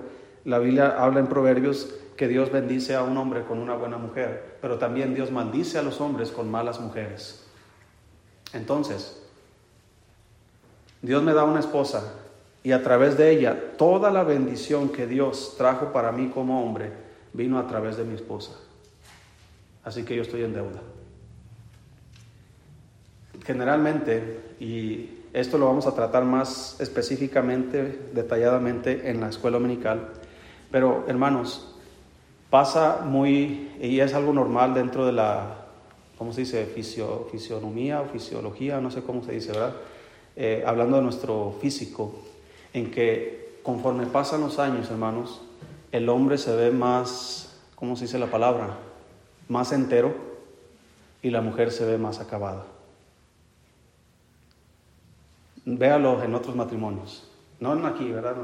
la 0.44 0.58
Biblia 0.58 0.96
habla 0.98 1.20
en 1.20 1.28
Proverbios 1.28 1.94
que 2.16 2.26
Dios 2.26 2.50
bendice 2.50 2.96
a 2.96 3.04
un 3.04 3.16
hombre 3.16 3.44
con 3.44 3.60
una 3.60 3.76
buena 3.76 3.96
mujer, 3.96 4.56
pero 4.60 4.78
también 4.78 5.14
Dios 5.14 5.30
maldice 5.30 5.78
a 5.78 5.82
los 5.82 6.00
hombres 6.00 6.32
con 6.32 6.50
malas 6.50 6.80
mujeres. 6.80 7.46
Entonces, 8.52 9.22
Dios 11.02 11.22
me 11.22 11.34
da 11.34 11.44
una 11.44 11.60
esposa 11.60 12.14
y 12.62 12.72
a 12.72 12.82
través 12.82 13.16
de 13.16 13.30
ella 13.30 13.76
toda 13.76 14.10
la 14.10 14.22
bendición 14.22 14.90
que 14.90 15.06
Dios 15.06 15.54
trajo 15.56 15.92
para 15.92 16.12
mí 16.12 16.28
como 16.28 16.62
hombre 16.62 16.92
vino 17.32 17.58
a 17.58 17.66
través 17.66 17.96
de 17.96 18.04
mi 18.04 18.14
esposa. 18.14 18.52
Así 19.84 20.02
que 20.04 20.14
yo 20.14 20.22
estoy 20.22 20.42
en 20.42 20.52
deuda. 20.52 20.80
Generalmente, 23.44 24.40
y 24.60 25.20
esto 25.32 25.56
lo 25.56 25.66
vamos 25.66 25.86
a 25.86 25.94
tratar 25.94 26.24
más 26.24 26.78
específicamente, 26.80 28.10
detalladamente 28.12 29.10
en 29.10 29.20
la 29.20 29.30
escuela 29.30 29.58
dominical. 29.58 30.08
Pero 30.70 31.04
hermanos, 31.08 31.74
pasa 32.50 33.02
muy, 33.04 33.70
y 33.80 34.00
es 34.00 34.12
algo 34.12 34.32
normal 34.32 34.74
dentro 34.74 35.06
de 35.06 35.12
la, 35.12 35.66
¿cómo 36.18 36.32
se 36.32 36.42
dice? 36.42 36.66
fisionomía 36.66 38.02
o 38.02 38.06
fisiología, 38.06 38.80
no 38.80 38.90
sé 38.90 39.02
cómo 39.02 39.22
se 39.22 39.32
dice, 39.32 39.52
¿verdad? 39.52 39.76
Eh, 40.36 40.62
hablando 40.66 40.96
de 40.96 41.02
nuestro 41.02 41.56
físico, 41.60 42.12
en 42.72 42.90
que 42.90 43.60
conforme 43.62 44.06
pasan 44.06 44.40
los 44.40 44.58
años, 44.58 44.90
hermanos, 44.90 45.40
el 45.92 46.08
hombre 46.08 46.38
se 46.38 46.54
ve 46.54 46.70
más, 46.70 47.58
¿cómo 47.74 47.96
se 47.96 48.04
dice 48.04 48.18
la 48.18 48.26
palabra? 48.26 48.78
Más 49.48 49.72
entero 49.72 50.14
y 51.22 51.30
la 51.30 51.40
mujer 51.40 51.72
se 51.72 51.84
ve 51.84 51.98
más 51.98 52.20
acabada. 52.20 52.64
Véalo 55.64 56.22
en 56.22 56.34
otros 56.34 56.56
matrimonios. 56.56 57.28
No 57.58 57.74
en 57.74 57.84
aquí, 57.84 58.10
¿verdad? 58.10 58.36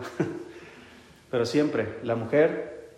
Pero 1.30 1.46
siempre, 1.46 1.98
la 2.02 2.14
mujer 2.14 2.92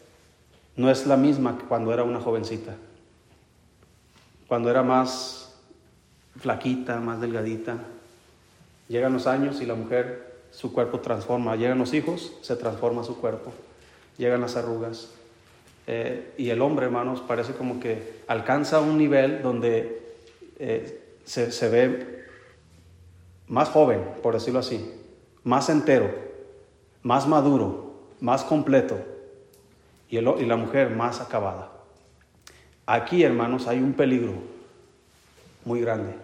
no 0.76 0.90
es 0.90 1.06
la 1.06 1.16
misma 1.16 1.58
que 1.58 1.64
cuando 1.64 1.92
era 1.92 2.02
una 2.02 2.20
jovencita. 2.20 2.74
Cuando 4.48 4.70
era 4.70 4.82
más 4.82 5.56
flaquita, 6.38 7.00
más 7.00 7.20
delgadita. 7.20 7.78
Llegan 8.88 9.12
los 9.12 9.26
años 9.26 9.60
y 9.60 9.66
la 9.66 9.74
mujer, 9.74 10.27
su 10.58 10.72
cuerpo 10.72 10.98
transforma. 10.98 11.54
Llegan 11.54 11.78
los 11.78 11.94
hijos, 11.94 12.32
se 12.42 12.56
transforma 12.56 13.04
su 13.04 13.20
cuerpo. 13.20 13.52
Llegan 14.16 14.40
las 14.40 14.56
arrugas. 14.56 15.10
Eh, 15.86 16.34
y 16.36 16.50
el 16.50 16.60
hombre, 16.62 16.86
hermanos, 16.86 17.20
parece 17.20 17.52
como 17.52 17.78
que 17.78 18.22
alcanza 18.26 18.80
un 18.80 18.98
nivel 18.98 19.40
donde 19.40 20.02
eh, 20.58 21.14
se, 21.24 21.68
ve 21.68 22.24
más 23.46 23.68
joven, 23.68 24.02
por 24.20 24.34
decirlo 24.34 24.58
así, 24.58 24.92
más 25.44 25.68
entero, 25.68 26.12
más 27.04 27.28
maduro, 27.28 27.94
más 28.20 28.42
completo, 28.42 28.98
y, 30.10 30.18
y 30.18 30.44
la 30.44 30.56
mujer 30.56 30.90
más 30.90 31.20
acabada. 31.20 31.70
Aquí, 32.84 33.22
hermanos, 33.22 33.68
hay 33.68 33.78
un 33.78 33.92
peligro 33.92 34.32
muy 35.64 35.80
grande. 35.82 36.16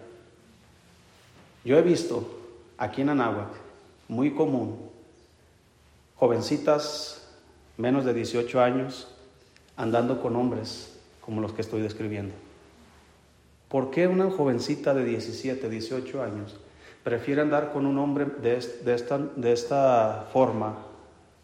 Yo 1.63 1.77
he 1.77 1.81
visto 1.81 2.37
aquí 2.77 3.01
en 3.01 3.09
Anáhuac, 3.09 3.64
muy 4.07 4.31
común, 4.31 4.77
jovencitas 6.15 7.27
menos 7.77 8.05
de 8.05 8.13
18 8.13 8.61
años 8.61 9.07
andando 9.77 10.21
con 10.21 10.35
hombres 10.35 10.97
como 11.21 11.41
los 11.41 11.53
que 11.53 11.61
estoy 11.61 11.81
describiendo. 11.81 12.33
¿Por 13.69 13.91
qué 13.91 14.07
una 14.07 14.29
jovencita 14.29 14.93
de 14.93 15.03
17, 15.03 15.69
18 15.69 16.23
años 16.23 16.55
prefiere 17.03 17.41
andar 17.41 17.71
con 17.71 17.85
un 17.85 17.97
hombre 17.99 18.25
de, 18.25 18.55
esta, 18.55 19.17
de 19.17 19.51
esta 19.53 20.27
forma, 20.33 20.75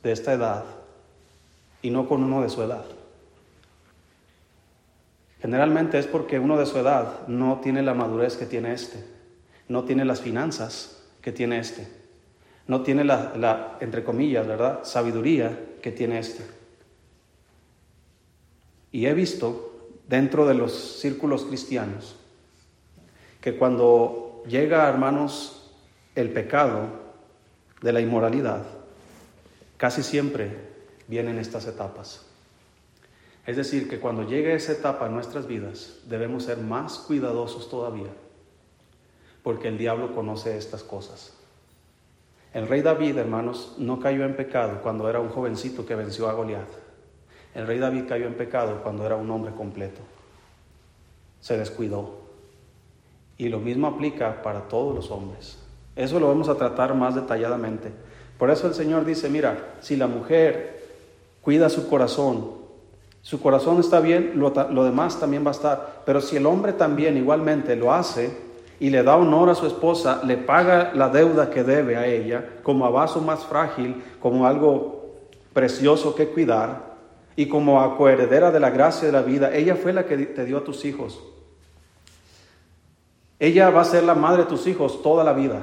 de 0.02 0.12
esta 0.12 0.34
edad, 0.34 0.64
y 1.82 1.90
no 1.90 2.08
con 2.08 2.24
uno 2.24 2.42
de 2.42 2.50
su 2.50 2.62
edad. 2.62 2.84
Generalmente 5.40 5.98
es 5.98 6.08
porque 6.08 6.40
uno 6.40 6.58
de 6.58 6.66
su 6.66 6.78
edad 6.78 7.28
no 7.28 7.60
tiene 7.62 7.82
la 7.82 7.94
madurez 7.94 8.38
que 8.38 8.46
tiene 8.46 8.74
este, 8.74 9.04
no 9.68 9.84
tiene 9.84 10.06
las 10.06 10.22
finanzas 10.22 11.04
que 11.22 11.32
tiene 11.32 11.60
este, 11.60 11.88
no 12.72 12.84
tiene 12.84 13.04
la, 13.04 13.34
la 13.36 13.78
entre 13.82 14.02
comillas, 14.02 14.48
¿verdad?, 14.48 14.86
sabiduría 14.86 15.60
que 15.82 15.92
tiene 15.92 16.20
este. 16.20 16.46
Y 18.94 19.08
he 19.08 19.14
visto 19.14 19.90
dentro 20.08 20.46
de 20.46 20.54
los 20.54 20.72
círculos 20.72 21.44
cristianos 21.44 22.16
que 23.42 23.58
cuando 23.58 24.42
llega, 24.48 24.88
hermanos, 24.88 25.70
el 26.16 26.30
pecado 26.30 26.88
de 27.82 27.92
la 27.92 28.00
inmoralidad, 28.00 28.64
casi 29.76 30.02
siempre 30.02 30.56
vienen 31.10 31.40
estas 31.40 31.68
etapas. 31.68 32.26
Es 33.46 33.58
decir, 33.58 33.90
que 33.90 34.00
cuando 34.00 34.26
llegue 34.26 34.56
esa 34.56 34.72
etapa 34.72 35.08
en 35.08 35.14
nuestras 35.14 35.46
vidas, 35.46 35.98
debemos 36.08 36.46
ser 36.46 36.60
más 36.60 37.00
cuidadosos 37.00 37.70
todavía, 37.70 38.14
porque 39.44 39.68
el 39.68 39.78
diablo 39.78 40.16
conoce 40.16 40.58
estas 40.58 40.84
cosas. 40.84 41.34
El 42.54 42.68
rey 42.68 42.82
David, 42.82 43.18
hermanos, 43.18 43.76
no 43.78 44.00
cayó 44.00 44.26
en 44.26 44.36
pecado 44.36 44.82
cuando 44.82 45.10
era 45.10 45.20
un 45.20 45.30
jovencito 45.30 45.86
que 45.86 45.96
venció 45.96 46.30
a 46.30 46.34
Goliat. 46.34 46.68
El 47.56 47.66
rey 47.66 47.80
David 47.80 48.04
cayó 48.08 48.28
en 48.28 48.34
pecado 48.34 48.82
cuando 48.84 49.06
era 49.06 49.16
un 49.16 49.30
hombre 49.30 49.54
completo. 49.54 50.02
Se 51.40 51.58
descuidó. 51.58 52.20
Y 53.38 53.50
lo 53.50 53.60
mismo 53.60 53.88
aplica 53.88 54.42
para 54.42 54.68
todos 54.68 54.94
los 54.94 55.12
hombres. 55.12 55.58
Eso 55.96 56.20
lo 56.20 56.28
vamos 56.28 56.50
a 56.50 56.56
tratar 56.56 56.94
más 56.94 57.16
detalladamente. 57.16 57.92
Por 58.38 58.50
eso 58.50 58.68
el 58.68 58.74
Señor 58.74 59.06
dice, 59.06 59.30
mira, 59.30 59.76
si 59.80 59.96
la 59.96 60.08
mujer 60.08 60.88
cuida 61.42 61.70
su 61.70 61.90
corazón. 61.90 62.60
Su 63.22 63.42
corazón 63.42 63.80
está 63.80 64.00
bien, 64.00 64.34
lo, 64.36 64.50
lo 64.50 64.84
demás 64.84 65.20
también 65.20 65.46
va 65.46 65.50
a 65.50 65.54
estar. 65.54 66.02
Pero 66.06 66.20
si 66.20 66.36
el 66.36 66.46
hombre 66.46 66.74
también 66.74 67.18
igualmente 67.18 67.76
lo 67.76 67.94
hace 67.94 68.51
y 68.82 68.90
le 68.90 69.04
da 69.04 69.16
honor 69.16 69.48
a 69.52 69.54
su 69.54 69.68
esposa, 69.68 70.22
le 70.26 70.38
paga 70.38 70.92
la 70.96 71.10
deuda 71.10 71.52
que 71.52 71.64
debe 71.64 71.98
a 71.98 72.08
ella 72.08 72.44
como 72.64 72.84
a 72.88 72.90
vaso 72.90 73.22
más 73.22 73.46
frágil, 73.46 74.04
como 74.20 74.48
algo 74.48 75.20
precioso 75.54 76.16
que 76.16 76.30
cuidar 76.30 76.96
y 77.36 77.48
como 77.48 77.80
a 77.80 77.96
coheredera 77.96 78.50
de 78.50 78.60
la 78.60 78.72
gracia 78.72 79.06
de 79.06 79.12
la 79.12 79.22
vida, 79.22 79.54
ella 79.54 79.76
fue 79.76 79.94
la 79.94 80.08
que 80.08 80.18
te 80.18 80.46
dio 80.46 80.58
a 80.58 80.64
tus 80.64 80.84
hijos. 80.84 81.22
Ella 83.38 83.70
va 83.70 83.82
a 83.82 83.86
ser 83.86 84.04
la 84.04 84.16
madre 84.16 84.44
de 84.44 84.50
tus 84.50 84.66
hijos 84.66 85.04
toda 85.04 85.24
la 85.24 85.34
vida. 85.34 85.62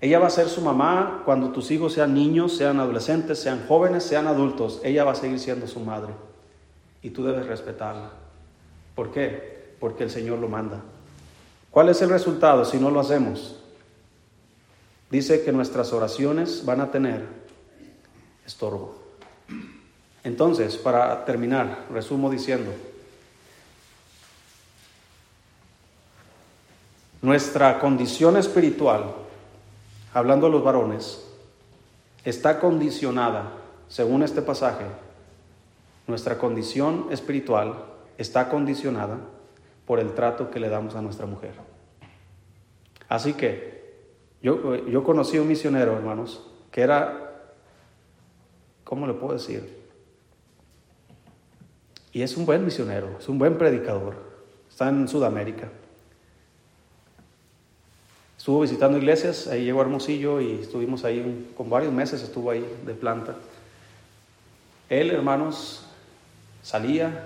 Ella 0.00 0.18
va 0.18 0.26
a 0.26 0.30
ser 0.30 0.48
su 0.48 0.60
mamá 0.60 1.22
cuando 1.24 1.50
tus 1.50 1.70
hijos 1.70 1.92
sean 1.92 2.14
niños, 2.14 2.56
sean 2.56 2.80
adolescentes, 2.80 3.38
sean 3.38 3.64
jóvenes, 3.68 4.02
sean 4.02 4.26
adultos. 4.26 4.80
Ella 4.82 5.04
va 5.04 5.12
a 5.12 5.14
seguir 5.14 5.38
siendo 5.38 5.68
su 5.68 5.78
madre. 5.78 6.14
Y 7.00 7.10
tú 7.10 7.24
debes 7.24 7.46
respetarla. 7.46 8.10
¿Por 8.96 9.12
qué? 9.12 9.76
Porque 9.78 10.02
el 10.02 10.10
Señor 10.10 10.40
lo 10.40 10.48
manda. 10.48 10.82
¿Cuál 11.74 11.88
es 11.88 12.00
el 12.02 12.08
resultado 12.08 12.64
si 12.64 12.78
no 12.78 12.88
lo 12.88 13.00
hacemos? 13.00 13.56
Dice 15.10 15.42
que 15.42 15.50
nuestras 15.50 15.92
oraciones 15.92 16.64
van 16.64 16.80
a 16.80 16.92
tener 16.92 17.26
estorbo. 18.46 18.94
Entonces, 20.22 20.76
para 20.76 21.24
terminar, 21.24 21.86
resumo 21.90 22.30
diciendo, 22.30 22.70
nuestra 27.20 27.80
condición 27.80 28.36
espiritual 28.36 29.12
hablando 30.12 30.46
a 30.46 30.50
los 30.50 30.62
varones, 30.62 31.26
está 32.24 32.60
condicionada, 32.60 33.50
según 33.88 34.22
este 34.22 34.42
pasaje, 34.42 34.84
nuestra 36.06 36.38
condición 36.38 37.08
espiritual 37.10 37.84
está 38.16 38.48
condicionada 38.48 39.33
por 39.86 40.00
el 40.00 40.14
trato 40.14 40.50
que 40.50 40.60
le 40.60 40.68
damos 40.68 40.94
a 40.94 41.02
nuestra 41.02 41.26
mujer. 41.26 41.52
Así 43.08 43.34
que 43.34 43.74
yo, 44.42 44.76
yo 44.86 45.04
conocí 45.04 45.38
un 45.38 45.48
misionero, 45.48 45.94
hermanos, 45.94 46.46
que 46.70 46.82
era, 46.82 47.52
¿cómo 48.84 49.06
le 49.06 49.14
puedo 49.14 49.34
decir? 49.34 49.84
Y 52.12 52.22
es 52.22 52.36
un 52.36 52.46
buen 52.46 52.64
misionero, 52.64 53.16
es 53.18 53.28
un 53.28 53.38
buen 53.38 53.58
predicador, 53.58 54.16
está 54.70 54.88
en 54.88 55.08
Sudamérica. 55.08 55.68
Estuvo 58.38 58.60
visitando 58.60 58.98
iglesias, 58.98 59.46
ahí 59.46 59.64
llegó 59.64 59.80
Hermosillo 59.80 60.40
y 60.40 60.60
estuvimos 60.60 61.04
ahí 61.04 61.52
con 61.56 61.70
varios 61.70 61.92
meses, 61.92 62.22
estuvo 62.22 62.50
ahí 62.50 62.64
de 62.84 62.94
planta. 62.94 63.36
Él, 64.90 65.10
hermanos, 65.10 65.86
salía, 66.62 67.24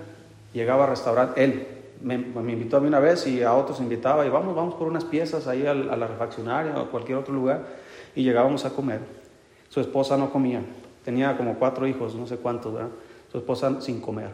llegaba 0.53 0.85
a 0.85 0.87
restaurar, 0.87 1.33
él 1.35 1.78
me, 2.01 2.15
invitó 2.15 2.77
a 2.77 2.79
mí 2.79 2.87
una 2.87 2.99
vez 2.99 3.27
y 3.27 3.43
a 3.43 3.53
otros 3.53 3.79
invitaba 3.79 4.25
y 4.25 4.29
vamos, 4.29 4.55
vamos 4.55 4.75
por 4.75 4.87
unas 4.87 5.05
piezas 5.05 5.47
ahí 5.47 5.65
a, 5.65 5.73
la 5.73 6.07
refaccionaria 6.07 6.75
o 6.75 6.81
a 6.81 6.89
cualquier 6.89 7.17
otro 7.17 7.33
lugar 7.33 7.65
y 8.15 8.23
llegábamos 8.23 8.65
a 8.65 8.71
comer. 8.71 9.01
Su 9.69 9.81
esposa 9.81 10.17
no 10.17 10.31
comía, 10.31 10.61
tenía 11.03 11.37
como 11.37 11.55
cuatro 11.55 11.87
hijos, 11.87 12.15
no 12.15 12.25
sé 12.25 12.37
cuántos, 12.37 12.73
¿verdad? 12.73 12.89
Su 13.31 13.37
esposa 13.37 13.81
sin 13.81 14.01
comer, 14.01 14.29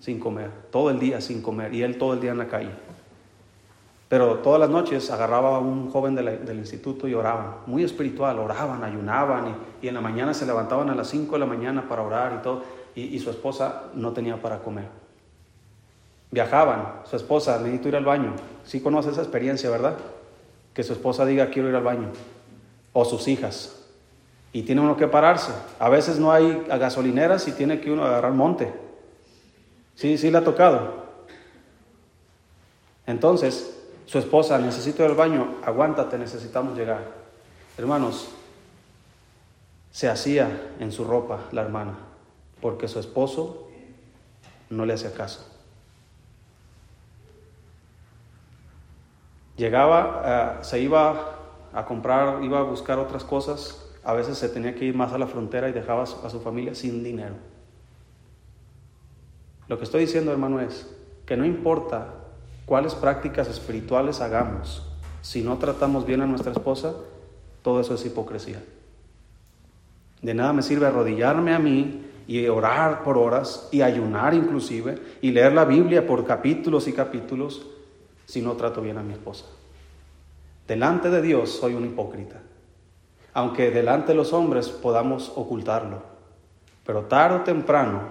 sin 0.00 0.18
comer, 0.18 0.50
todo 0.70 0.90
el 0.90 0.98
día 0.98 1.20
sin 1.20 1.42
comer 1.42 1.74
y 1.74 1.82
él 1.82 1.98
todo 1.98 2.14
el 2.14 2.20
día 2.20 2.32
en 2.32 2.38
la 2.38 2.48
calle. 2.48 2.70
Pero 4.08 4.38
todas 4.38 4.60
las 4.60 4.70
noches 4.70 5.10
agarraba 5.10 5.56
a 5.56 5.58
un 5.58 5.90
joven 5.90 6.14
del 6.14 6.56
instituto 6.58 7.08
y 7.08 7.14
oraban, 7.14 7.56
muy 7.66 7.82
espiritual, 7.82 8.38
oraban, 8.38 8.84
ayunaban 8.84 9.56
y, 9.82 9.88
en 9.88 9.94
la 9.94 10.00
mañana 10.00 10.32
se 10.34 10.46
levantaban 10.46 10.88
a 10.90 10.94
las 10.94 11.08
5 11.08 11.32
de 11.32 11.38
la 11.40 11.46
mañana 11.46 11.88
para 11.88 12.02
orar 12.02 12.36
y 12.38 12.42
todo, 12.42 12.62
y, 12.94 13.18
su 13.18 13.30
esposa 13.30 13.86
no 13.94 14.12
tenía 14.12 14.40
para 14.40 14.60
comer. 14.60 14.84
Viajaban, 16.34 17.02
su 17.08 17.14
esposa, 17.14 17.60
necesito 17.60 17.86
ir 17.86 17.94
al 17.94 18.04
baño. 18.04 18.34
Sí 18.64 18.80
conoce 18.80 19.10
esa 19.10 19.20
experiencia, 19.20 19.70
¿verdad? 19.70 19.96
Que 20.74 20.82
su 20.82 20.92
esposa 20.92 21.24
diga, 21.24 21.50
quiero 21.50 21.68
ir 21.68 21.76
al 21.76 21.84
baño. 21.84 22.08
O 22.92 23.04
sus 23.04 23.28
hijas. 23.28 23.84
Y 24.52 24.62
tiene 24.62 24.80
uno 24.80 24.96
que 24.96 25.06
pararse. 25.06 25.52
A 25.78 25.88
veces 25.88 26.18
no 26.18 26.32
hay 26.32 26.64
gasolineras 26.66 27.46
y 27.46 27.52
tiene 27.52 27.80
que 27.80 27.92
uno 27.92 28.04
agarrar 28.04 28.32
monte. 28.32 28.72
Sí, 29.94 30.18
sí 30.18 30.28
le 30.32 30.38
ha 30.38 30.44
tocado. 30.44 31.04
Entonces, 33.06 33.80
su 34.04 34.18
esposa, 34.18 34.58
necesito 34.58 35.04
ir 35.04 35.10
al 35.10 35.16
baño, 35.16 35.58
aguántate, 35.64 36.18
necesitamos 36.18 36.76
llegar. 36.76 37.12
Hermanos, 37.78 38.28
se 39.92 40.08
hacía 40.08 40.72
en 40.80 40.90
su 40.90 41.04
ropa 41.04 41.44
la 41.52 41.62
hermana, 41.62 41.96
porque 42.60 42.88
su 42.88 42.98
esposo 42.98 43.68
no 44.68 44.84
le 44.84 44.94
hacía 44.94 45.14
caso. 45.14 45.53
Llegaba, 49.56 50.58
eh, 50.60 50.64
se 50.64 50.80
iba 50.80 51.36
a 51.72 51.84
comprar, 51.84 52.42
iba 52.42 52.60
a 52.60 52.62
buscar 52.62 52.98
otras 52.98 53.24
cosas, 53.24 53.88
a 54.02 54.12
veces 54.12 54.36
se 54.36 54.48
tenía 54.48 54.74
que 54.74 54.84
ir 54.84 54.94
más 54.94 55.12
a 55.12 55.18
la 55.18 55.26
frontera 55.26 55.68
y 55.68 55.72
dejaba 55.72 56.02
a 56.02 56.30
su 56.30 56.40
familia 56.40 56.74
sin 56.74 57.02
dinero. 57.02 57.34
Lo 59.68 59.78
que 59.78 59.84
estoy 59.84 60.02
diciendo, 60.02 60.30
hermano, 60.30 60.60
es 60.60 60.90
que 61.24 61.36
no 61.36 61.44
importa 61.44 62.14
cuáles 62.66 62.94
prácticas 62.94 63.48
espirituales 63.48 64.20
hagamos, 64.20 64.82
si 65.22 65.42
no 65.42 65.56
tratamos 65.56 66.04
bien 66.04 66.20
a 66.20 66.26
nuestra 66.26 66.52
esposa, 66.52 66.94
todo 67.62 67.80
eso 67.80 67.94
es 67.94 68.04
hipocresía. 68.04 68.62
De 70.20 70.34
nada 70.34 70.52
me 70.52 70.62
sirve 70.62 70.86
arrodillarme 70.86 71.54
a 71.54 71.58
mí 71.58 72.02
y 72.26 72.46
orar 72.46 73.02
por 73.02 73.16
horas 73.16 73.68
y 73.72 73.82
ayunar 73.82 74.34
inclusive 74.34 74.98
y 75.22 75.30
leer 75.32 75.52
la 75.52 75.64
Biblia 75.64 76.06
por 76.06 76.26
capítulos 76.26 76.88
y 76.88 76.92
capítulos 76.92 77.66
si 78.26 78.42
no 78.42 78.52
trato 78.52 78.80
bien 78.80 78.98
a 78.98 79.02
mi 79.02 79.12
esposa. 79.12 79.44
Delante 80.66 81.10
de 81.10 81.20
Dios 81.20 81.50
soy 81.50 81.74
un 81.74 81.84
hipócrita, 81.84 82.40
aunque 83.34 83.70
delante 83.70 84.12
de 84.12 84.14
los 84.14 84.32
hombres 84.32 84.68
podamos 84.68 85.32
ocultarlo, 85.36 86.02
pero 86.86 87.02
tarde 87.04 87.36
o 87.36 87.40
temprano 87.42 88.02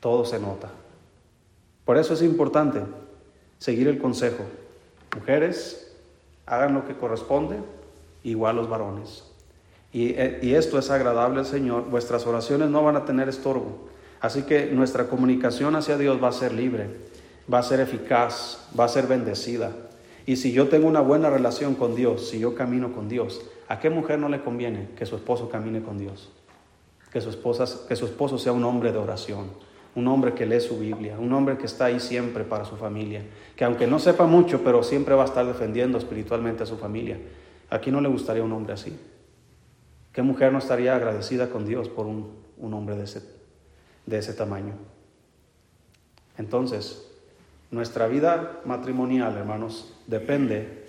todo 0.00 0.24
se 0.24 0.38
nota. 0.38 0.70
Por 1.84 1.98
eso 1.98 2.14
es 2.14 2.22
importante 2.22 2.80
seguir 3.58 3.88
el 3.88 3.98
consejo. 3.98 4.44
Mujeres, 5.16 5.94
hagan 6.46 6.74
lo 6.74 6.86
que 6.86 6.96
corresponde, 6.96 7.58
igual 8.22 8.56
los 8.56 8.68
varones. 8.68 9.24
Y, 9.92 10.10
eh, 10.10 10.38
y, 10.42 10.54
esto 10.54 10.78
es 10.78 10.90
agradable 10.90 11.40
al 11.40 11.46
Señor. 11.46 11.84
Vuestras 11.90 12.26
oraciones 12.26 12.70
no 12.70 12.82
van 12.82 12.96
a 12.96 13.04
tener 13.04 13.28
estorbo. 13.28 13.88
Así 14.20 14.44
que 14.44 14.66
nuestra 14.66 15.08
comunicación 15.08 15.76
hacia 15.76 15.98
Dios 15.98 16.22
va 16.22 16.28
a 16.28 16.32
ser 16.32 16.54
libre, 16.54 16.88
va 17.52 17.58
a 17.58 17.62
ser 17.62 17.80
eficaz, 17.80 18.68
va 18.78 18.84
a 18.84 18.88
ser 18.88 19.06
bendecida. 19.06 19.72
Y 20.26 20.36
si 20.36 20.52
yo 20.52 20.68
tengo 20.68 20.86
una 20.88 21.00
buena 21.00 21.30
relación 21.30 21.74
con 21.74 21.94
Dios, 21.94 22.28
si 22.28 22.38
yo 22.38 22.54
camino 22.54 22.92
con 22.92 23.08
Dios, 23.08 23.40
¿a 23.68 23.78
qué 23.78 23.90
mujer 23.90 24.18
no 24.18 24.28
le 24.28 24.42
conviene 24.42 24.88
que 24.96 25.06
su 25.06 25.16
esposo 25.16 25.48
camine 25.48 25.82
con 25.82 25.98
Dios? 25.98 26.30
Que 27.12 27.20
su, 27.20 27.30
esposa, 27.30 27.66
que 27.88 27.96
su 27.96 28.06
esposo 28.06 28.38
sea 28.38 28.52
un 28.52 28.64
hombre 28.64 28.92
de 28.92 28.98
oración 28.98 29.50
un 29.94 30.08
hombre 30.08 30.32
que 30.32 30.46
lee 30.46 30.60
su 30.60 30.78
Biblia, 30.78 31.18
un 31.18 31.32
hombre 31.32 31.58
que 31.58 31.66
está 31.66 31.86
ahí 31.86 32.00
siempre 32.00 32.44
para 32.44 32.64
su 32.64 32.76
familia, 32.76 33.22
que 33.56 33.64
aunque 33.64 33.86
no 33.86 33.98
sepa 33.98 34.26
mucho, 34.26 34.64
pero 34.64 34.82
siempre 34.82 35.14
va 35.14 35.22
a 35.22 35.26
estar 35.26 35.46
defendiendo 35.46 35.98
espiritualmente 35.98 36.62
a 36.62 36.66
su 36.66 36.78
familia. 36.78 37.18
¿A 37.68 37.78
quién 37.78 37.94
no 37.94 38.00
le 38.00 38.08
gustaría 38.08 38.42
un 38.42 38.52
hombre 38.52 38.72
así? 38.72 38.98
¿Qué 40.12 40.22
mujer 40.22 40.52
no 40.52 40.58
estaría 40.58 40.96
agradecida 40.96 41.50
con 41.50 41.66
Dios 41.66 41.88
por 41.88 42.06
un, 42.06 42.42
hombre 42.72 42.96
de 42.96 43.04
ese, 43.04 43.22
de 44.06 44.18
ese 44.18 44.32
tamaño? 44.32 44.74
Entonces, 46.38 47.11
nuestra 47.72 48.06
vida 48.06 48.60
matrimonial, 48.66 49.36
hermanos, 49.36 49.92
depende, 50.06 50.84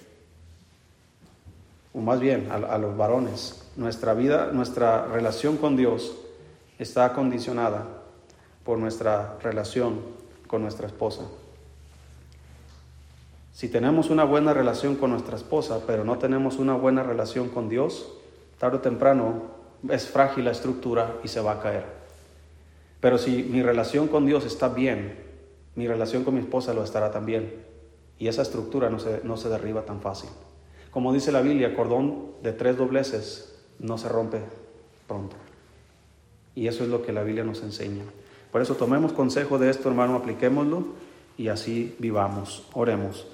o 1.94 2.02
más 2.02 2.20
bien 2.20 2.52
a, 2.52 2.78
los 2.78 2.96
varones, 2.98 3.66
nuestra 3.78 4.14
vida, 4.14 4.52
nuestra 4.52 5.08
relación 5.08 5.58
con 5.58 5.78
Dios 5.78 6.16
está 6.78 7.14
condicionada 7.14 7.86
por 8.66 8.78
nuestra 8.78 9.38
relación 9.42 10.02
con 10.48 10.62
nuestra 10.62 10.88
esposa. 10.88 11.24
Si 13.54 13.70
tenemos 13.70 14.10
una 14.10 14.26
buena 14.26 14.54
relación 14.54 14.96
con 14.96 15.12
nuestra 15.12 15.38
esposa, 15.38 15.82
pero 15.88 16.04
no 16.04 16.18
tenemos 16.18 16.58
una 16.58 16.74
buena 16.74 17.02
relación 17.02 17.48
con 17.50 17.70
Dios, 17.70 18.12
tarde 18.60 18.78
o 18.78 18.82
temprano 18.82 19.44
es 19.90 20.10
frágil 20.10 20.46
la 20.46 20.52
estructura 20.52 21.16
y 21.24 21.30
se 21.30 21.40
va 21.40 21.54
a 21.54 21.62
caer. 21.62 21.86
Pero 23.00 23.18
si 23.18 23.44
mi 23.44 23.62
relación 23.62 24.08
con 24.08 24.26
Dios 24.26 24.46
está 24.46 24.68
bien, 24.70 25.33
mi 25.76 25.88
relación 25.88 26.24
con 26.24 26.36
mi 26.36 26.42
esposa 26.42 26.74
lo 26.74 26.84
estará 26.84 27.12
también. 27.12 27.54
Y 28.20 28.28
esa 28.28 28.42
estructura 28.42 28.90
no 28.90 29.00
se, 29.00 29.22
no 29.24 29.38
se 29.38 29.50
derriba 29.50 29.86
tan 29.86 30.02
fácil. 30.02 30.30
Como 30.92 31.12
dice 31.12 31.32
la 31.32 31.42
Biblia, 31.42 31.76
cordón 31.76 32.34
de 32.44 32.54
tres 32.54 32.78
dobleces 32.78 33.56
no 33.80 33.98
se 33.98 34.10
rompe 34.10 34.42
pronto. 35.08 35.36
Y 36.56 36.68
eso 36.68 36.84
es 36.84 36.90
lo 36.90 37.02
que 37.02 37.12
la 37.12 37.24
Biblia 37.24 37.44
nos 37.44 37.64
enseña. 37.64 38.04
Por 38.52 38.62
eso 38.62 38.76
tomemos 38.76 39.14
consejo 39.14 39.58
de 39.58 39.72
esto, 39.72 39.90
hermano, 39.90 40.16
apliquémoslo 40.16 40.86
y 41.38 41.48
así 41.48 41.96
vivamos. 41.98 42.68
Oremos. 42.74 43.26